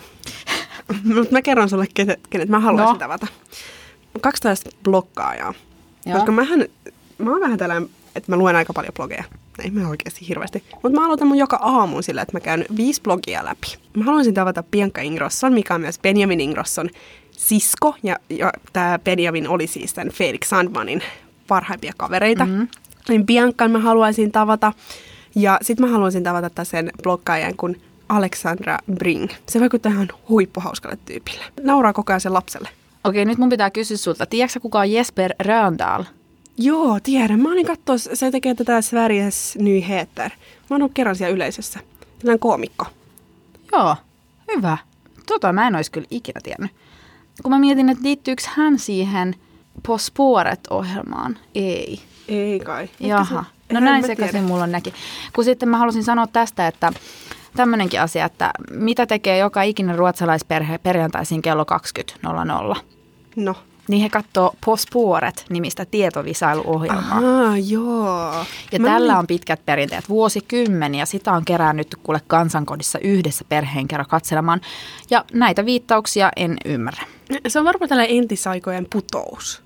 [1.15, 2.99] Mutta mä kerron sulle, kenet, kenet mä haluaisin No.
[2.99, 3.27] tavata.
[4.21, 5.53] 12 blokkaajaa.
[6.05, 6.15] Joo.
[6.17, 6.65] Koska mähän,
[7.17, 9.23] mä oon vähän tällainen, että mä luen aika paljon blogeja.
[9.63, 10.63] Ei me oikeasti hirveästi.
[10.83, 13.77] Mutta mä aloitan mun joka aamu sillä, että mä käyn viisi blogia läpi.
[13.97, 16.89] Mä haluaisin tavata Bianca Ingrosson, mikä on myös Benjamin Ingrosson
[17.38, 17.95] sisko.
[18.04, 21.02] Ja, ja tämä Benjamin oli siis tämän Felix Sandmanin
[21.47, 22.45] parhaimpia kavereita.
[22.45, 22.67] Mm-hmm.
[23.10, 24.73] Niin Biancan mä haluaisin tavata.
[25.36, 29.30] Ja sitten mä haluaisin tavata sen bloggaajan kuin Alexandra Bring.
[29.50, 31.43] Se vaikuttaa ihan huippuhauskalle tyypille.
[31.63, 32.69] Nauraa koko ajan sen lapselle.
[33.04, 34.26] Okei, nyt mun pitää kysyä sulta.
[34.26, 36.04] Tiedätkö kuka on Jesper Röndal?
[36.58, 37.39] Joo, tiedän.
[37.39, 40.30] Mä olin katsoa, se tekee tätä Sveriges Nyheter.
[40.30, 40.36] Mä
[40.69, 41.80] oon ollut kerran siellä yleisössä.
[42.19, 42.86] Tällainen koomikko.
[43.71, 43.95] Joo,
[44.56, 44.78] hyvä.
[45.26, 46.71] Tota mä en olisi kyllä ikinä tiennyt.
[47.43, 49.36] Kun mä mietin, että liittyykö hän siihen
[49.88, 49.97] På
[50.69, 52.00] ohjelmaan Ei.
[52.28, 52.89] Ei kai.
[53.00, 53.45] Jaha.
[53.71, 54.93] No näin sekaisin mulla on näki.
[55.34, 56.93] Kun sitten mä halusin sanoa tästä, että
[57.56, 61.65] tämmöinenkin asia, että mitä tekee joka ikinen ruotsalaisperhe perjantaisin kello
[62.76, 62.82] 20.00?
[63.36, 63.56] No.
[63.88, 67.17] Niin he katsoo Posporet nimistä tietovisailuohjelmaa.
[67.17, 68.34] Aha, joo.
[68.71, 71.06] Ja Mä tällä on pitkät perinteet, vuosikymmeniä.
[71.06, 74.62] Sitä on kerännyt kuule kansankodissa yhdessä perheen kerran katselemaan.
[75.10, 77.04] Ja näitä viittauksia en ymmärrä.
[77.47, 79.61] Se on varmaan tällainen entisaikojen putous.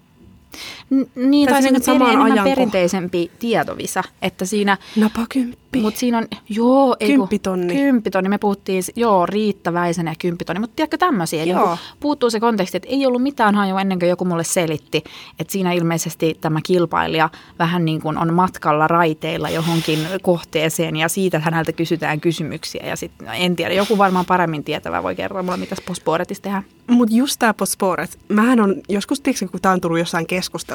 [0.93, 4.77] N- niin, tai, tai se on enemmän perinteisempi tietovisa, että siinä...
[4.95, 5.81] Napakymppi.
[5.81, 6.95] Mutta siinä on, joo...
[6.99, 7.75] Ei kymppitonni.
[7.75, 11.69] Kymppitonni, me puhuttiin, joo, riittäväisen ja kymppitonni, mutta tiedätkö tämmöisiä, joo.
[11.69, 15.03] Niin puuttuu se konteksti, että ei ollut mitään hajua ennen kuin joku mulle selitti,
[15.39, 21.39] että siinä ilmeisesti tämä kilpailija vähän niin kuin on matkalla raiteilla johonkin kohteeseen ja siitä
[21.39, 25.57] häneltä kysytään kysymyksiä ja sitten, no en tiedä, joku varmaan paremmin tietävä voi kertoa mulle,
[25.57, 26.63] mitä Posporetissa tehdään.
[26.87, 30.27] Mutta just tämä Posporet, mähän on joskus, tiedätkö, kun tämä on tullut jossain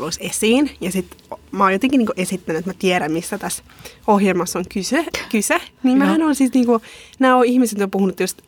[0.06, 3.62] keskusteluissa esiin ja sitten mä oon jotenkin niin esittänyt, että mä tiedän, missä tässä
[4.06, 6.82] ohjelmassa on kyse, kyse niin mähän on siis niin kuin,
[7.18, 8.42] nämä on ihmiset, on puhunut just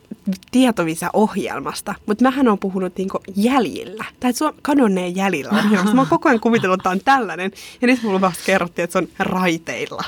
[0.51, 4.05] tietovisa-ohjelmasta, mutta mähän on puhunut niin jäljillä.
[4.19, 5.95] Tai että se on kadonneen jäljillä ohjelmasta.
[5.95, 7.51] Mä oon koko ajan kuvitellut, että tämä on tällainen.
[7.81, 10.03] Ja nyt mulla vasta kerrottiin, että se on raiteilla.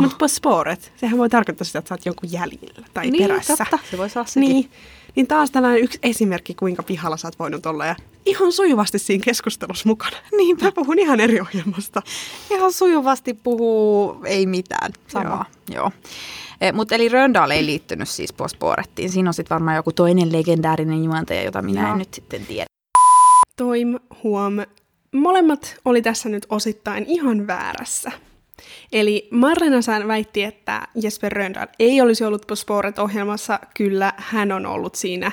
[0.00, 3.56] Mutta på spåret, sehän voi tarkoittaa sitä, että sä oot jonkun jäljillä tai niin, perässä.
[3.56, 3.78] Totta.
[3.90, 4.48] Se voi saa sekin.
[4.48, 4.70] Niin.
[5.16, 7.96] Niin taas tällainen yksi esimerkki, kuinka pihalla sä oot voinut olla ja
[8.26, 10.16] ihan sujuvasti siinä keskustelussa mukana.
[10.36, 12.02] Niin, mä puhun ihan eri ohjelmasta.
[12.50, 15.44] Ihan sujuvasti puhuu, ei mitään, samaa.
[15.70, 15.82] Joo.
[15.82, 15.92] Joo.
[16.60, 19.10] E, Mutta eli Röndal ei liittynyt siis Posporettiin.
[19.10, 21.92] Siinä on sitten varmaan joku toinen legendaarinen juontaja, jota minä Joo.
[21.92, 22.66] en nyt sitten tiedä.
[23.56, 24.54] Toim, huom.
[25.14, 28.12] Molemmat oli tässä nyt osittain ihan väärässä.
[28.92, 32.54] Eli Marlena Sään väitti, että Jesper Rönndahl ei olisi ollut på
[33.02, 35.32] ohjelmassa Kyllä, hän on ollut siinä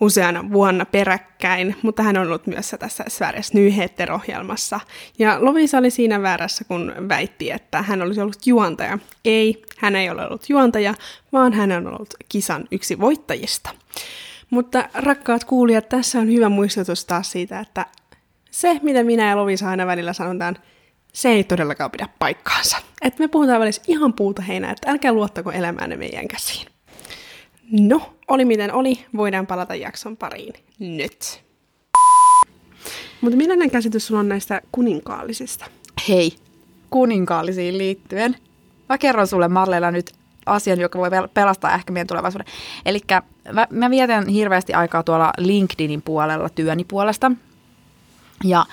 [0.00, 4.80] useana vuonna peräkkäin, mutta hän on ollut myös tässä Sveriges Nyheter-ohjelmassa.
[5.18, 8.98] Ja Lovisa oli siinä väärässä, kun väitti, että hän olisi ollut juontaja.
[9.24, 10.94] Ei, hän ei ole ollut juontaja,
[11.32, 13.70] vaan hän on ollut kisan yksi voittajista.
[14.50, 17.86] Mutta rakkaat kuulijat, tässä on hyvä muistutus taas siitä, että
[18.50, 20.56] se, mitä minä ja Lovisa aina välillä sanotaan,
[21.14, 22.76] se ei todellakaan pidä paikkaansa.
[23.02, 26.66] Että me puhutaan välissä ihan puuta heinää, että älkää luottako elämäänne meidän käsiin.
[27.70, 31.44] No, oli miten oli, voidaan palata jakson pariin nyt.
[33.20, 35.66] Mutta millainen käsitys sulla on näistä kuninkaallisista?
[36.08, 36.36] Hei,
[36.90, 38.36] kuninkaallisiin liittyen.
[38.88, 40.12] Mä kerron sulle Marleilla nyt
[40.46, 42.46] asian, joka voi pelastaa ehkä meidän tulevaisuuden.
[42.86, 43.00] Eli
[43.52, 47.32] mä, mä vietän hirveästi aikaa tuolla LinkedInin puolella työni puolesta.
[48.44, 48.66] Ja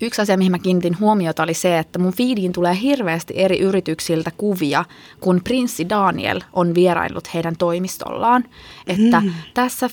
[0.00, 4.30] Yksi asia, mihin mä kiinnitin huomiota, oli se, että mun feediin tulee hirveästi eri yrityksiltä
[4.36, 4.84] kuvia,
[5.20, 8.44] kun prinssi Daniel on vieraillut heidän toimistollaan.
[8.86, 9.32] Että mm.
[9.54, 9.90] tässä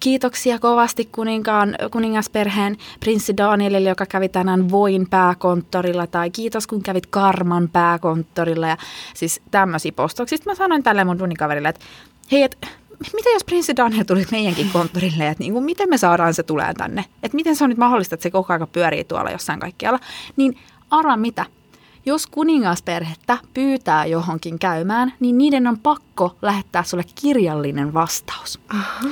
[0.00, 7.06] kiitoksia kovasti kuninkaan, kuningasperheen prinssi Danielille, joka kävi tänään Voin pääkonttorilla, tai kiitos kun kävit
[7.06, 8.76] Karman pääkonttorilla, ja
[9.14, 10.36] siis tämmöisiä postauksia.
[10.36, 11.84] Sitten mä sanoin tälle mun dunikaverille, että
[12.32, 12.66] hei, et
[13.12, 16.74] mitä jos prinssi Daniel tuli meidänkin konttorille, että niin kuin, miten me saadaan se tulee
[16.74, 17.04] tänne?
[17.22, 20.00] Että miten se on nyt mahdollista, että se koko ajan pyörii tuolla jossain kaikkialla?
[20.36, 20.58] Niin
[20.90, 21.46] arvan mitä?
[22.06, 28.60] Jos kuningasperhettä pyytää johonkin käymään, niin niiden on pakko lähettää sulle kirjallinen vastaus.
[28.68, 29.08] Aha.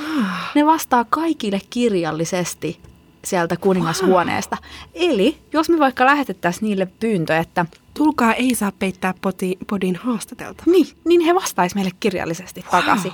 [0.54, 2.80] Ne vastaa kaikille kirjallisesti
[3.24, 4.56] sieltä kuningashuoneesta.
[4.60, 5.10] Wow.
[5.10, 10.62] Eli jos me vaikka lähetettäisiin niille pyyntö, että tulkaa ei saa peittää poti, podin haastatelta.
[10.66, 12.70] Niin, niin he vastaisi meille kirjallisesti wow.
[12.70, 13.12] takaisin.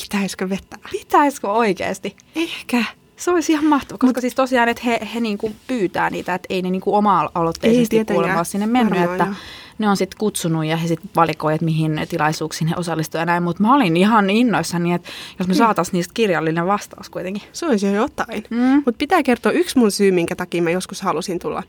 [0.00, 0.78] Pitäisikö vetää?
[0.90, 2.16] Pitäisikö oikeasti?
[2.36, 2.84] Ehkä.
[3.16, 6.46] Se olisi ihan mahtavaa, koska Mut, siis tosiaan, että he, he niinku pyytää niitä, että
[6.50, 9.34] ei ne niinku oma-aloitteisesti kuulemma sinne mennyt, Varmaan, että joo.
[9.78, 13.42] ne on sitten kutsunut ja he sitten valikoi, että mihin tilaisuuksiin he osallistuivat ja näin,
[13.42, 15.58] mutta mä olin ihan innoissani, että jos me mm.
[15.58, 17.42] saataisiin niistä kirjallinen vastaus kuitenkin.
[17.52, 18.44] Se olisi jo jotain.
[18.50, 18.82] Mm.
[18.86, 21.62] Mutta pitää kertoa yksi mun syy, minkä takia mä joskus halusin tulla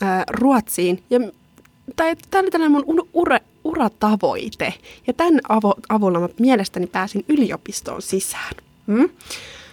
[0.00, 1.02] ää, Ruotsiin.
[1.10, 1.20] Ja
[1.96, 3.38] tai tämä oli tällainen mun ura,
[3.68, 4.74] uratavoite.
[5.06, 8.54] Ja tämän avo, avulla mä mielestäni pääsin yliopistoon sisään.
[8.86, 9.08] Mm?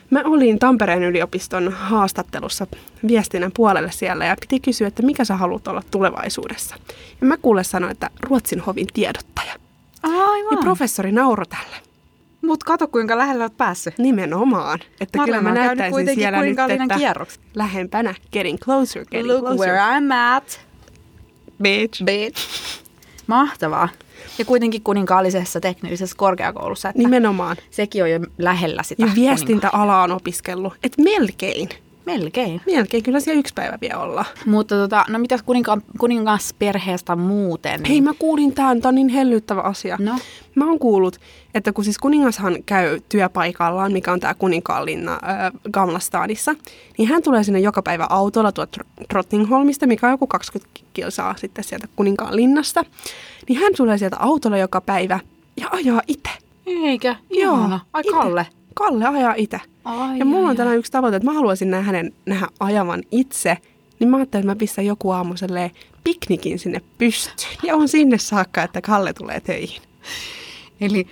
[0.09, 2.67] mä olin Tampereen yliopiston haastattelussa
[3.07, 6.75] viestinnän puolelle siellä ja piti kysyä, että mikä sä haluat olla tulevaisuudessa.
[7.21, 9.53] Ja mä kuule sanoin, että Ruotsin hovin tiedottaja.
[10.03, 10.51] Aivan.
[10.51, 11.75] Ja professori nauro tälle.
[12.41, 13.97] Mut kato kuinka lähellä olet päässyt.
[13.97, 14.79] Nimenomaan.
[15.01, 17.43] Että kyllä mä Marlena on käynyt näyttäisin kuitenkin siellä nyt, että kierroksen.
[17.55, 18.15] lähempänä.
[18.31, 19.57] Getting closer, getting Look closer.
[19.57, 20.59] where I'm at,
[21.61, 22.03] Bitch.
[22.03, 22.41] bitch.
[23.27, 23.89] Mahtavaa.
[24.37, 27.57] Ja kuitenkin kuninkaallisessa teknillisessä korkeakoulussa, että Nimenomaan.
[27.71, 29.05] sekin on jo lähellä sitä.
[29.05, 30.73] Ja viestintäala on opiskellut.
[30.83, 31.69] Et melkein.
[32.05, 32.61] Melkein.
[32.65, 33.03] Melkein.
[33.03, 34.25] Kyllä siellä yksi päivä vielä olla.
[34.45, 37.81] Mutta tota, no mitäs kuninka- kuningasperheestä muuten?
[37.85, 38.81] Hei, mä kuulin tämän.
[38.81, 39.97] Tämä on niin hellyttävä asia.
[39.99, 40.15] No.
[40.55, 41.19] Mä oon kuullut,
[41.53, 46.55] että kun siis kuningashan käy työpaikallaan, mikä on tämä kuninkaanlinna äh, Gamlastadissa,
[46.97, 48.77] niin hän tulee sinne joka päivä autolla tuot
[49.09, 52.83] Trottingholmista, mikä on joku 20 kilsaa sitten sieltä kuninkaan linnasta.
[53.49, 55.19] Niin hän tulee sieltä autolla joka päivä
[55.57, 56.29] ja ajaa itse.
[56.65, 57.15] Eikä?
[57.29, 57.79] Ihana.
[57.93, 58.11] Ai ite.
[58.11, 58.47] Kalle.
[58.73, 59.61] Kalle ajaa itse.
[59.85, 63.03] Ai, ja mulla ai, on tällainen yksi tavoite, että mä haluaisin nähdä hänen nähdä ajavan
[63.11, 63.57] itse.
[63.99, 65.33] Niin mä ajattelin, että mä pistän joku aamu
[66.03, 67.57] piknikin sinne pystyyn.
[67.63, 69.81] Ja on sinne saakka, että Kalle tulee töihin.
[70.81, 71.07] Eli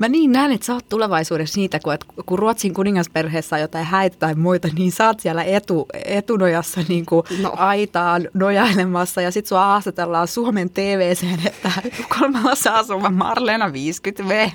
[0.00, 3.84] mä niin näen, että sä oot tulevaisuudessa niitä, kun, et, kun Ruotsin kuningasperheessä on jotain
[3.84, 7.52] häitä tai muita, niin sä oot siellä etu, etunojassa niin kuin No.
[7.56, 14.50] aitaan nojailemassa ja sit sua haastatellaan Suomen TVCen, että Tukholmassa asuva Marlena 50V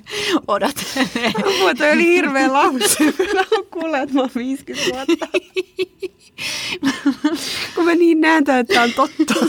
[0.47, 1.31] odottelee.
[1.39, 3.03] Apua, toi oli hirveä lause.
[3.34, 5.25] Mä oon kuullut, että mä oon 50 vuotta.
[7.75, 9.34] Kun mä niin näen että tää on totta.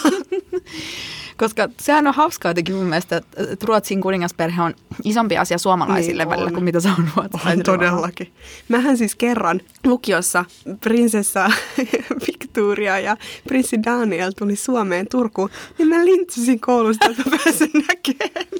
[1.37, 6.31] Koska sehän on hauskaa jotenkin mun mielestä, että Ruotsin kuningasperhe on isompi asia suomalaisille Niin
[6.31, 6.53] välillä on.
[6.55, 7.64] kuin mitä se on On ruotsalaisille.
[7.64, 8.33] todellakin.
[8.68, 10.44] Mähän siis kerran lukiossa
[10.81, 11.51] prinsessa
[12.27, 13.16] Victoria ja
[13.49, 18.46] prinssi Daniel tuli Suomeen Turkuun, niin mä lintsasin koulusta, että mä pääsen näkemään.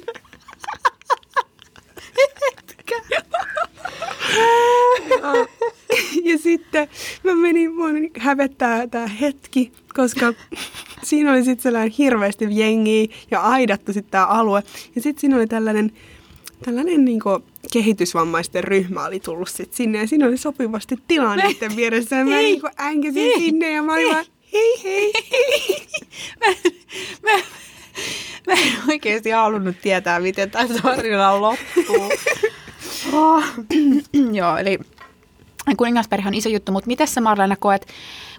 [6.31, 6.87] ja sitten
[7.23, 10.33] mä menin, meni hävettää tämä hetki, koska
[11.03, 14.63] siinä oli sitten sellainen hirveästi jengiä ja aidattu sitten tämä alue.
[14.95, 15.91] Ja sitten siinä oli tällainen,
[16.65, 22.15] tällainen niinku kehitysvammaisten ryhmä oli tullut sit sinne ja siinä oli sopivasti tilaa niiden vieressä.
[22.15, 22.43] Ja mä Ei.
[22.43, 23.39] niinku änkäsin Ei.
[23.39, 24.13] sinne ja mä olin Ei.
[24.13, 25.13] vaan, hei hei.
[26.39, 26.47] mä,
[27.23, 27.37] mä,
[28.47, 32.11] mä en oikeasti halunnut tietää, miten tämä tarina loppuu.
[33.13, 33.43] Oh.
[34.39, 34.79] Joo, eli
[35.77, 37.87] kuningasperhe on iso juttu, mutta miten sä Marlena koet,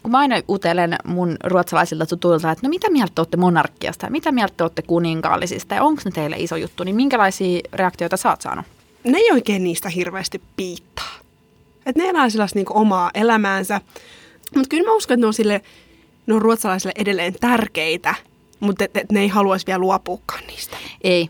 [0.03, 4.33] kun mä aina utelen mun ruotsalaisilta tutuilta, että no mitä mieltä te olette monarkiasta, mitä
[4.33, 8.41] mieltä te olette kuninkaallisista ja onko ne teille iso juttu, niin minkälaisia reaktioita sä oot
[8.41, 8.65] saanut?
[9.05, 11.15] ne ei oikein niistä hirveästi piittaa.
[11.87, 13.81] Et ne elää sellaista niinku omaa elämäänsä.
[14.55, 15.61] Mutta kyllä mä uskon, että ne on, sille,
[16.27, 18.15] ne on ruotsalaisille edelleen tärkeitä,
[18.61, 20.77] mutta et, et ne ei haluaisi vielä luopuukaan niistä.
[21.05, 21.29] Ei.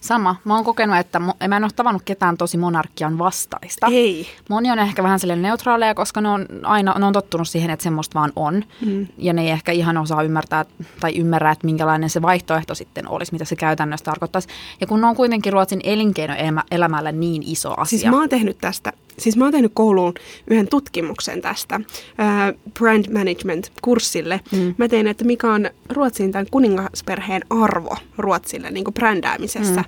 [0.00, 0.36] Sama.
[0.44, 3.86] Mä oon kokenut, että mä en ole tavannut ketään tosi monarkian vastaista.
[3.90, 4.26] Ei.
[4.48, 7.82] Moni on ehkä vähän silleen neutraaleja, koska ne on aina ne on tottunut siihen, että
[7.82, 8.64] semmoista vaan on.
[8.86, 9.06] Mm.
[9.18, 10.64] Ja ne ei ehkä ihan osaa ymmärtää
[11.00, 14.48] tai ymmärrä, että minkälainen se vaihtoehto sitten olisi, mitä se käytännössä tarkoittaisi.
[14.80, 17.98] Ja kun ne on kuitenkin Ruotsin elinkeinoelämällä niin iso asia.
[17.98, 20.14] Siis mä oon tehnyt tästä, siis mä oon tehnyt kouluun
[20.50, 21.80] yhden tutkimuksen tästä
[22.18, 24.40] ää, brand management-kurssille.
[24.52, 24.74] Mm.
[24.78, 29.80] Mä tein, että mikä on Ruotsin tämän kuningasperheen arvo Ruotsille niin kuin brändäämisessä.
[29.80, 29.84] Mm.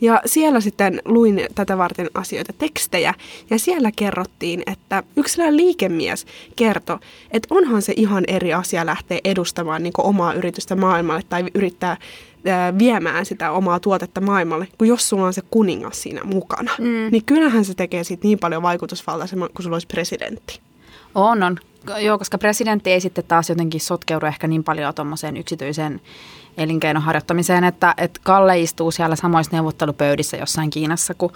[0.00, 3.14] Ja siellä sitten luin tätä varten asioita, tekstejä,
[3.50, 6.98] ja siellä kerrottiin, että yksi sellainen liikemies kertoi,
[7.30, 11.90] että onhan se ihan eri asia lähteä edustamaan niin kuin omaa yritystä maailmalle tai yrittää
[11.90, 11.96] ää,
[12.78, 17.08] viemään sitä omaa tuotetta maailmalle, kun jos sulla on se kuningas siinä mukana, mm.
[17.10, 20.60] niin kyllähän se tekee siitä niin paljon vaikutusvaltaisemman kuin sulla olisi presidentti.
[21.14, 21.56] On, on.
[21.98, 26.00] Joo, koska presidentti ei sitten taas jotenkin sotkeudu ehkä niin paljon tuommoiseen yksityiseen
[26.56, 31.32] elinkeinon harjoittamiseen, että, että Kalle istuu siellä samoissa neuvottelupöydissä jossain Kiinassa kuin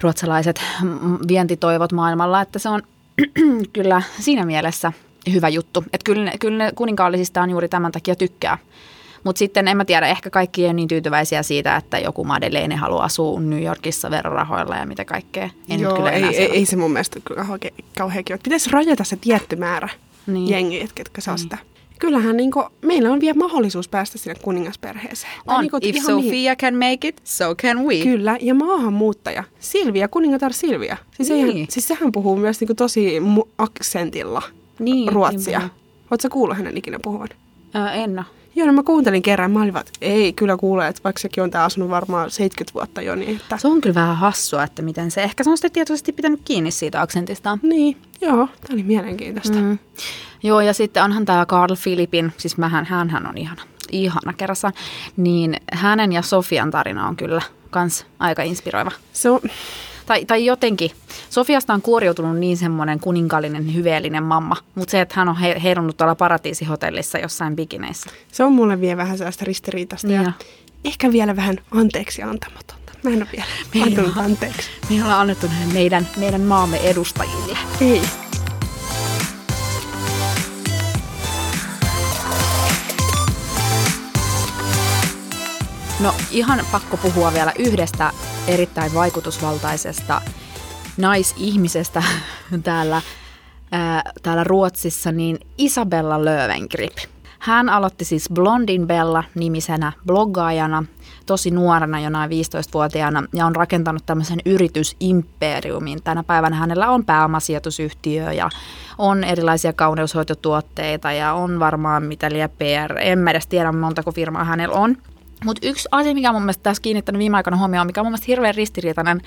[0.00, 0.60] ruotsalaiset
[1.28, 2.82] vientitoivot maailmalla, että se on
[3.72, 4.92] kyllä siinä mielessä
[5.32, 5.84] hyvä juttu.
[5.92, 8.58] Että kyllä, kyllä kuninkaallisista on juuri tämän takia tykkää.
[9.28, 12.76] Mutta sitten en mä tiedä, ehkä kaikki ei ole niin tyytyväisiä siitä, että joku Madeleine
[12.76, 15.50] haluaa asua New Yorkissa verorahoilla ja mitä kaikkea.
[15.68, 17.20] En Joo, kyllä ei, ei, ei se mun mielestä
[17.98, 18.38] kauhean, kiva.
[18.42, 19.88] Pitäisi rajata se tietty määrä
[20.26, 20.34] niin.
[20.34, 20.48] Niin.
[20.50, 21.58] jengiä, ketkä saa sitä.
[21.98, 25.32] Kyllähän niin kuin, meillä on vielä mahdollisuus päästä sinne kuningasperheeseen.
[25.46, 25.62] Tai On.
[25.62, 28.02] Niin kuin, If mihin- Sofia can make it, so can we.
[28.02, 30.96] Kyllä, ja maahanmuuttaja, Silvia, kuningatar Silvia.
[31.16, 31.46] Siis, Niin.
[31.48, 34.42] eihän, siis sehän puhuu myös niinku tosi mu- aksentilla
[34.78, 35.58] Niin, ruotsia.
[35.58, 35.70] niin
[36.10, 37.28] Oletko kuullut hänen ikinä puhuvan?
[37.74, 38.24] Ää, en oo.
[38.58, 41.42] Joo, no mä kuuntelin kerran, mä olin vaan, että ei kyllä kuule, että vaikka sekin
[41.42, 43.56] on tää asunut varmaan 70 vuotta jo, niin että...
[43.56, 46.70] Se on kyllä vähän hassua, että miten se, ehkä se on sitten tietoisesti pitänyt kiinni
[46.70, 47.60] siitä aksentistaan.
[47.62, 49.58] Niin, joo, tää oli mielenkiintoista.
[49.58, 49.78] Mm.
[50.42, 54.74] Joo, ja sitten onhan tämä Carl Philipin, siis mähän, hänhän on ihana, ihana kerrassaan,
[55.16, 58.90] niin hänen ja Sofian tarina on kyllä kans aika inspiroiva.
[59.12, 59.40] Se on,
[60.08, 60.90] Tai, tai jotenkin,
[61.30, 65.96] Sofiasta on kuoriutunut niin semmoinen kuninkallinen, hyveellinen mamma, mutta se, että hän on he, heilunut
[65.96, 68.10] tuolla paratiisihotellissa jossain bikineissä.
[68.32, 70.32] Se on mulle vielä vähän sellaista ristiriitasta ja on.
[70.84, 72.92] ehkä vielä vähän anteeksi antamatonta.
[73.02, 74.70] Mä en ole vielä Me ei antanut anteeksi.
[74.90, 77.58] Me ollaan annettu meidän, meidän maamme edustajille.
[77.80, 78.02] Ei.
[86.00, 88.12] No ihan pakko puhua vielä yhdestä
[88.48, 90.22] erittäin vaikutusvaltaisesta
[90.96, 92.02] naisihmisestä
[92.64, 93.02] täällä,
[93.72, 96.96] ää, täällä Ruotsissa, niin Isabella Löwengrip.
[97.38, 100.84] Hän aloitti siis Blondin Bella-nimisenä bloggaajana
[101.26, 106.02] tosi nuorena, jonain 15-vuotiaana, ja on rakentanut tämmöisen yritysimperiumin.
[106.02, 108.50] Tänä päivänä hänellä on pääomasijoitusyhtiö ja
[108.98, 112.98] on erilaisia kauneushoitotuotteita ja on varmaan mitä liian PR.
[112.98, 114.96] En mä edes tiedä montako firmaa hänellä on.
[115.44, 118.10] Mutta yksi asia, mikä on mun mielestä tässä kiinnittänyt viime aikoina huomioon, mikä on mun
[118.10, 119.20] mielestä hirveän ristiriitainen,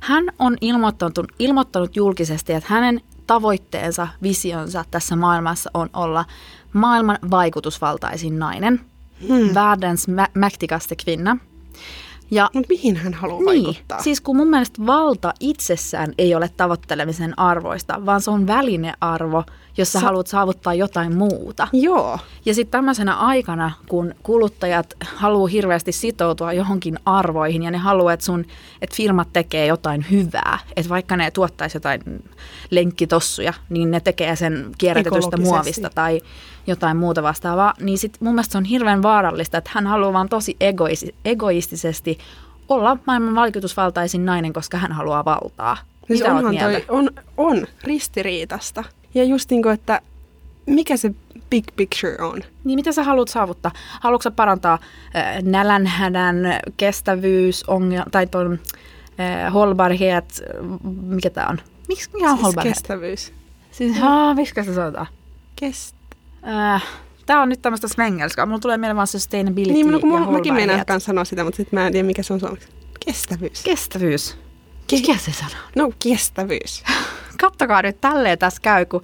[0.00, 6.24] hän on ilmoittanut, ilmoittanut julkisesti, että hänen tavoitteensa, visionsa tässä maailmassa on olla
[6.72, 8.80] maailman vaikutusvaltaisin nainen.
[9.28, 9.54] Hmm.
[9.54, 11.36] Världens mä- mäktigaste kvinna.
[12.30, 14.02] Ja Mutta mihin hän haluaa niin, vaikuttaa?
[14.02, 19.44] siis kun mun mielestä valta itsessään ei ole tavoittelemisen arvoista, vaan se on välinearvo,
[19.76, 21.68] jos sä Sa- haluat saavuttaa jotain muuta.
[21.72, 22.18] Joo.
[22.44, 28.26] Ja sitten tämmöisenä aikana, kun kuluttajat haluaa hirveästi sitoutua johonkin arvoihin ja ne haluaa, että
[28.26, 28.44] sun
[28.82, 32.00] että firmat tekee jotain hyvää, että vaikka ne tuottaisi jotain
[32.70, 36.20] lenkkitossuja, niin ne tekee sen kierrätetystä muovista tai
[36.66, 40.28] jotain muuta vastaavaa, niin sit mun mielestä se on hirveän vaarallista, että hän haluaa vaan
[40.28, 42.18] tosi egoisi, egoistisesti
[42.68, 45.76] olla maailman vaikutusvaltaisin nainen, koska hän haluaa valtaa.
[46.06, 48.84] Siis Mitä oot onhan toi, on, on ristiriitasta.
[49.14, 50.00] Ja just niin kuin, että
[50.66, 51.10] mikä se
[51.50, 52.42] big picture on?
[52.64, 53.72] Niin mitä sä haluat saavuttaa?
[54.00, 54.78] Haluatko parantaa
[55.16, 56.36] äh, nälänhädän
[56.76, 58.58] kestävyys, ongelma, tai tuon
[59.20, 60.42] äh, hållbarhet,
[61.02, 61.60] mikä tää on?
[61.88, 62.74] Miksi mikä on Siis hållbarhet?
[62.74, 63.32] kestävyys.
[63.70, 65.06] Siis, haa, miksi se sanotaan?
[65.56, 65.96] Kest...
[66.48, 66.84] Äh,
[67.26, 68.46] tää on nyt tämmöistä smengelskaa.
[68.46, 71.56] Mulla tulee mieleen vaan sustainability Niin, no, kun ja mä, mäkin meinaan sanoa sitä, mutta
[71.56, 72.68] sitten mä en tiedä, mikä se on suomeksi.
[73.06, 73.62] Kestävyys.
[73.62, 74.43] Kestävyys.
[74.92, 75.64] Mikä se sanoo?
[75.76, 76.84] No, kestävyys.
[77.40, 79.02] Kattokaa nyt tälleen tässä käy, kun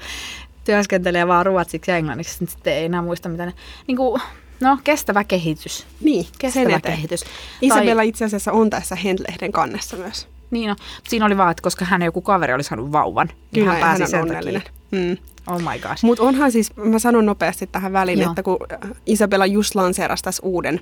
[0.65, 3.53] työskentelee vaan ruotsiksi ja englanniksi, niin sitten ei enää muista mitä ne...
[3.87, 4.23] Niin kuin,
[4.61, 5.87] no, kestävä kehitys.
[6.01, 7.25] Niin, Kestävä sen kehitys.
[7.61, 10.29] Isabella itse asiassa on tässä Hent-lehden kannessa myös.
[10.51, 10.77] Niin no,
[11.09, 13.87] siinä oli vaan, että koska hän joku kaveri oli saanut vauvan, niin Kyllä, hän ja
[13.87, 14.63] pääsi hän sen on onnellinen.
[14.63, 14.75] takia.
[14.91, 15.17] Mm.
[15.47, 16.05] Oh my gosh.
[16.05, 18.31] Mutta onhan siis, mä sanon nopeasti tähän väliin, Joo.
[18.31, 18.59] että kun
[19.07, 20.81] Isabella just lanseerasi tässä uuden,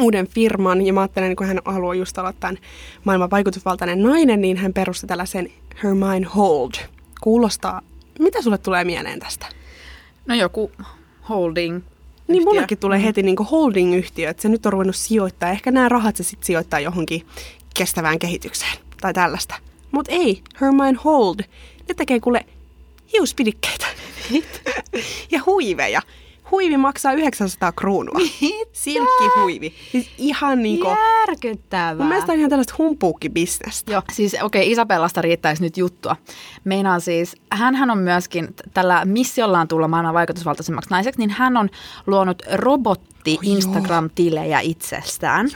[0.00, 2.58] uuden firman, ja mä ajattelen, kun hän haluaa just olla tämän
[3.04, 5.52] maailman vaikutusvaltainen nainen, niin hän perusti tällaisen
[5.84, 6.72] Hermine Hold.
[7.20, 7.80] Kuulostaa,
[8.18, 9.46] mitä sulle tulee mieleen tästä?
[10.26, 10.70] No joku
[11.28, 11.74] holding.
[12.28, 12.44] Niin yhtiö.
[12.44, 15.50] mullekin tulee heti niin holding-yhtiö, että se nyt on ruvennut sijoittaa.
[15.50, 17.26] Ehkä nämä rahat se sitten sijoittaa johonkin
[17.74, 19.54] kestävään kehitykseen tai tällaista.
[19.90, 21.36] Mutta ei, Hermine Hold,
[21.88, 22.46] ne tekee kuule
[23.12, 23.86] hiuspidikkeitä
[25.32, 26.02] ja huiveja.
[26.50, 28.18] Huivi maksaa 900 kruunua.
[28.72, 29.74] Silkkihuivi.
[29.92, 30.88] Siis ihan niinku...
[31.28, 31.94] Järkyttävää.
[31.94, 33.92] Mun mielestä on ihan tällaista humpuukkibisnestä.
[33.92, 36.16] Joo, siis okei, okay, Isabellasta riittäisi nyt juttua.
[36.64, 41.68] Meinaan siis, hän on myöskin tällä missiollaan tulla maailman vaikutusvaltaisemmaksi naiseksi, niin hän on
[42.06, 43.40] luonut robotti joo.
[43.42, 45.48] Instagram-tilejä itsestään,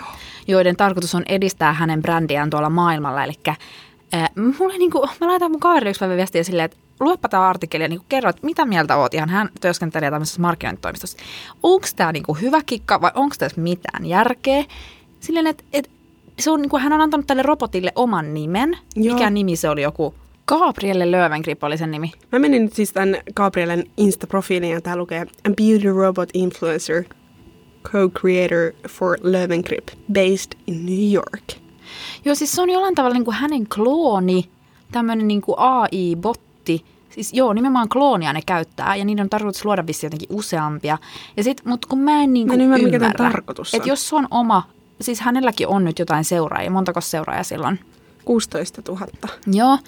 [0.46, 3.24] joiden tarkoitus on edistää hänen brändiään tuolla maailmalla.
[3.24, 7.48] Eli äh, mulle niinku, mä laitan mun kaverille yksi päivä viestiä silleen, että luepa tämä
[7.48, 9.14] artikkeli ja niinku kerro, että mitä mieltä oot.
[9.14, 11.18] Ihan hän työskentelee tämmöisessä markkinointitoimistossa.
[11.62, 14.64] Onko tämä niinku hyvä kikka vai onko tässä mitään järkeä?
[15.20, 15.90] Silleen, että et,
[16.38, 18.78] se on, niinku, hän on antanut tälle robotille oman nimen.
[18.96, 19.14] Joo.
[19.14, 20.14] Mikä nimi se oli joku?
[20.46, 22.12] Gabrielle Löwengrip oli sen nimi.
[22.32, 27.04] Mä menin nyt siis tämän Gabrielen Insta-profiiliin ja tää lukee A beauty robot influencer,
[27.84, 31.62] co-creator for Löwengrip, based in New York.
[32.24, 34.50] Joo, siis se on jollain tavalla niin kuin hänen klooni,
[34.92, 36.84] tämmöinen niin kuin AI-botti.
[37.14, 40.98] Siis joo, nimenomaan kloonia ne käyttää ja niiden on tarkoitus luoda vissi jotenkin useampia.
[41.36, 43.78] Ja sit, mut kun mä en niin Mä kuin ymmärrä, mikä tämän tarkoitus on.
[43.78, 44.62] että jos se on oma,
[45.00, 47.80] siis hänelläkin on nyt jotain seuraajia, montako seuraajaa silloin?
[48.24, 49.06] 16 000.
[49.46, 49.78] Joo,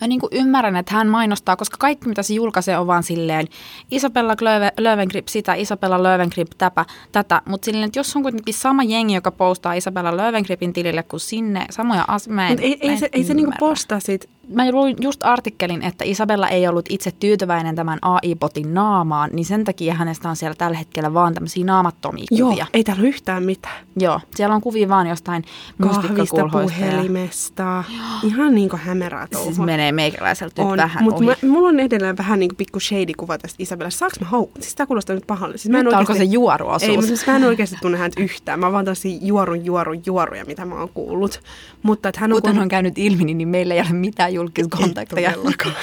[0.00, 3.46] mä niin kuin ymmärrän, että hän mainostaa, koska kaikki mitä se julkaisee on vaan silleen
[3.90, 7.42] Isabella Löwe, Löwengrip sitä, Isabella Löwengrip täpä, tätä.
[7.46, 11.66] Mutta silleen, että jos on kuitenkin sama jengi, joka postaa Isabella Löwengripin tilille kuin sinne,
[11.70, 16.04] samoja asioita, ei, ei, se, ei se niinku postaa siitä mä luin just artikkelin, että
[16.04, 20.76] Isabella ei ollut itse tyytyväinen tämän AI-botin naamaan, niin sen takia hänestä on siellä tällä
[20.76, 22.66] hetkellä vaan tämmöisiä naamattomia Joo, kuvia.
[22.74, 23.86] ei täällä yhtään mitään.
[23.96, 25.44] Joo, siellä on kuvia vaan jostain
[25.82, 26.80] Kahvista, mustikkakulhoista.
[26.80, 27.84] ja- puhelimesta.
[28.22, 29.46] Ihan niin kuin hämärää touhua.
[29.52, 31.26] Siis menee meikäläiseltä on, vähän mutta ohi.
[31.26, 33.98] mä, mulla on edelleen vähän niin kuin pikku shady kuva tästä Isabellasta.
[33.98, 34.46] Saanko mä hau?
[34.60, 35.58] Siis tää kuulostaa nyt pahalle.
[35.58, 36.82] Siis mä en Nyt alkoi se oikeasti- juoruosuus.
[36.90, 38.60] Ei, mutta siis mä en oikeasti tunne häntä yhtään.
[38.60, 41.40] Mä vaan tällaisia juorun, juorun, juoruja, mitä mä oon kuullut.
[41.82, 42.36] Mutta että hän on...
[42.36, 45.32] Kuten kun- on käynyt ilmi, niin meillä ei ole mitään julkiskontakteja.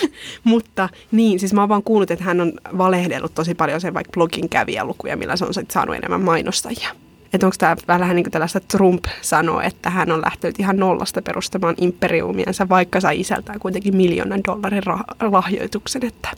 [0.43, 4.12] Mutta niin, siis mä oon vaan kuullut, että hän on valehdellut tosi paljon sen vaikka
[4.14, 6.89] blogin kävijälukuja, millä se on sit saanut enemmän mainostajia.
[7.34, 11.22] Että onko tämä vähän niin kuin tällaista Trump sanoo, että hän on lähtenyt ihan nollasta
[11.22, 16.05] perustamaan imperiumiansa, vaikka sai isältään kuitenkin miljoonan dollarin rah- lahjoituksen.
[16.05, 16.30] Että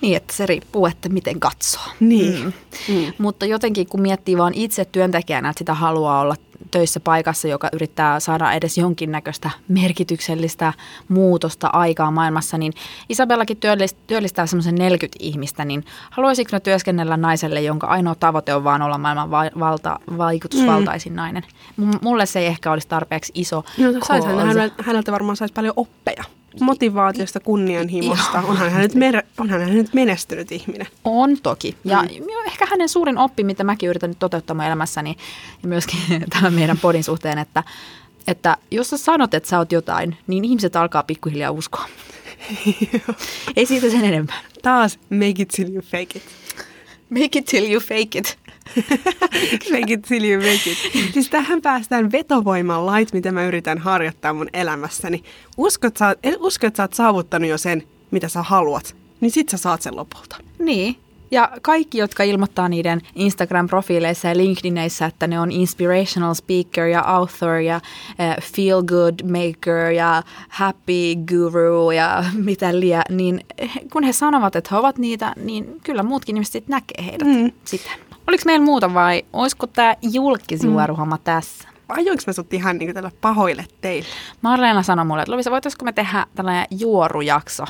[0.00, 1.82] Niin, että se riippuu, että miten katsoo.
[2.00, 2.44] Niin.
[2.44, 2.52] Mm.
[2.94, 3.12] Mm.
[3.18, 6.36] Mutta jotenkin kun miettii vaan itse työntekijänä, että sitä haluaa olla
[6.70, 10.72] töissä paikassa, joka yrittää saada edes jonkinnäköistä merkityksellistä
[11.08, 12.72] muutosta aikaa maailmassa, niin
[13.08, 18.64] Isabellakin työllist- työllistää semmoisen 40 ihmistä, niin haluaisitko ne työskennellä naiselle, jonka ainoa tavoite on
[18.64, 21.16] vaan olla maailman va- valta- vaikutusvaltaisin mm.
[21.16, 21.42] nainen?
[21.76, 25.74] M- mulle se ei ehkä olisi tarpeeksi iso No, sais hän, häneltä varmaan saisi paljon
[25.76, 26.24] oppeja.
[26.60, 28.38] Motivaatiosta, kunnianhimosta.
[28.46, 30.86] Onhan hän, nyt mer- onhan hän nyt menestynyt ihminen.
[31.04, 31.76] On toki.
[31.84, 32.08] Ja Mm.
[32.46, 35.16] ehkä hänen suurin oppi, mitä mäkin yritän nyt toteuttaa mun elämässäni
[35.62, 35.98] ja myöskin
[36.40, 37.64] tämän meidän podin suhteen, että,
[38.26, 41.84] että jos sä sanot, että sä oot jotain, niin ihmiset alkaa pikkuhiljaa uskoa.
[43.56, 44.36] Ei siitä sen enempää.
[44.62, 46.22] Taas make it till you fake it.
[47.10, 48.38] Make it till you fake it.
[49.72, 51.12] Make it till you make it.
[51.12, 55.22] Siis tähän päästään vetovoiman lait, mitä mä yritän harjoittaa mun elämässäni.
[55.56, 59.48] Uskot, sä, oot- usko, että sä oot saavuttanut jo sen, mitä sä haluat, niin sit
[59.48, 60.36] sä saat sen lopulta.
[60.58, 60.96] Niin.
[61.30, 67.54] Ja kaikki, jotka ilmoittaa niiden Instagram-profiileissa ja LinkedInissä, että ne on inspirational speaker ja author
[67.54, 73.40] ja äh, feel good maker ja happy guru ja mitä liian, niin
[73.92, 77.52] kun he sanovat, että he ovat niitä, niin kyllä muutkin ihmiset näkee heidät mm.
[77.64, 78.07] sitten.
[78.28, 81.22] Oliko meillä muuta vai olisiko tämä julkisjuoruhomma mm.
[81.24, 81.68] tässä?
[81.88, 84.08] Ajoinko mä sut ihan niin tällä pahoille teille?
[84.42, 87.64] Marleena sanoi mulle, että Lovisa, voitaisiko me tehdä tällainen juorujakso?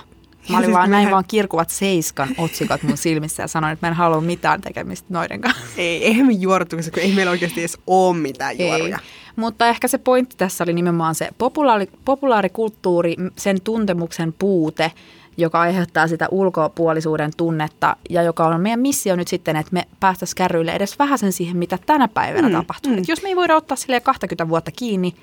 [0.49, 3.87] Mä olin Siis vaan näin mehän- vaan kirkuvat seiskan otsikot mun silmissä ja sanoin, että
[3.87, 5.63] mä en halua mitään tekemistä noiden kanssa.
[5.77, 8.97] Ei, eihän me juoruttu, koska ei meillä oikeasti edes ole mitään juoruja.
[8.97, 9.05] Ei.
[9.37, 14.93] Mutta ehkä se pointti tässä oli nimenomaan se populaari, populaarikulttuuri, sen tuntemuksen puute,
[15.39, 20.36] joka aiheuttaa sitä ulkopuolisuuden tunnetta ja joka on meidän missio nyt sitten, että me päästäisiin
[20.36, 22.93] kärryille edes vähän sen siihen, mitä tänä päivänä Mm, tapahtuu.
[22.93, 22.99] mm.
[22.99, 23.05] Mm.
[23.09, 25.14] jos me ei voida ottaa sille 20 vuotta kiinni,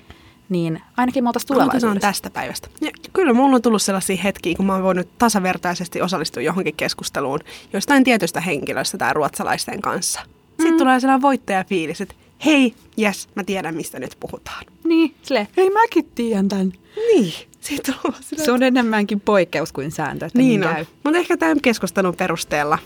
[0.48, 2.08] niin ainakin me oltaisiin Aloitetaan tulevaisuudessa.
[2.08, 2.68] tästä päivästä.
[2.80, 7.40] Ja kyllä mulla on tullut sellaisia hetkiä, kun mä oon voinut tasavertaisesti osallistua johonkin keskusteluun
[7.72, 10.20] jostain tietystä henkilöstä tai ruotsalaisten kanssa.
[10.48, 10.78] Sitten Mm.
[10.78, 12.14] tulee sellainen voittajafiilis, että
[12.44, 14.64] hei, jes, mä tiedän mistä nyt puhutaan.
[14.86, 16.72] Niin, sille, hei mäkin tiedän tämän.
[16.96, 18.44] Niin, siitä on sillä...
[18.44, 20.74] Se on enemmänkin poikkeus kuin sääntö, että niin niin on.
[20.74, 20.84] käy.
[21.04, 22.78] Mutta ehkä tämän keskustelun perusteella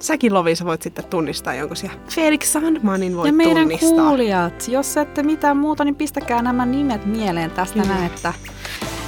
[0.00, 1.98] säkin Lovisa voit sitten tunnistaa jonkun siellä.
[2.08, 4.08] Felix Sandmanin voit ja meidän tunnistaa.
[4.08, 8.34] kuulijat, jos ette mitään muuta, niin pistäkää nämä nimet mieleen tästä näin, että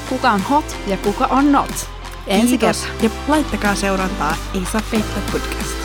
[0.08, 1.88] kuka on hot ja kuka on not.
[2.26, 5.76] Ensi kertaa Ja laittakaa seurantaa Isa Peikka Podcast.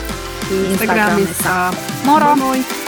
[0.50, 0.72] Instagramissa.
[0.72, 1.74] Instagramissa.
[2.04, 2.36] Moro!
[2.36, 2.87] Moi moi!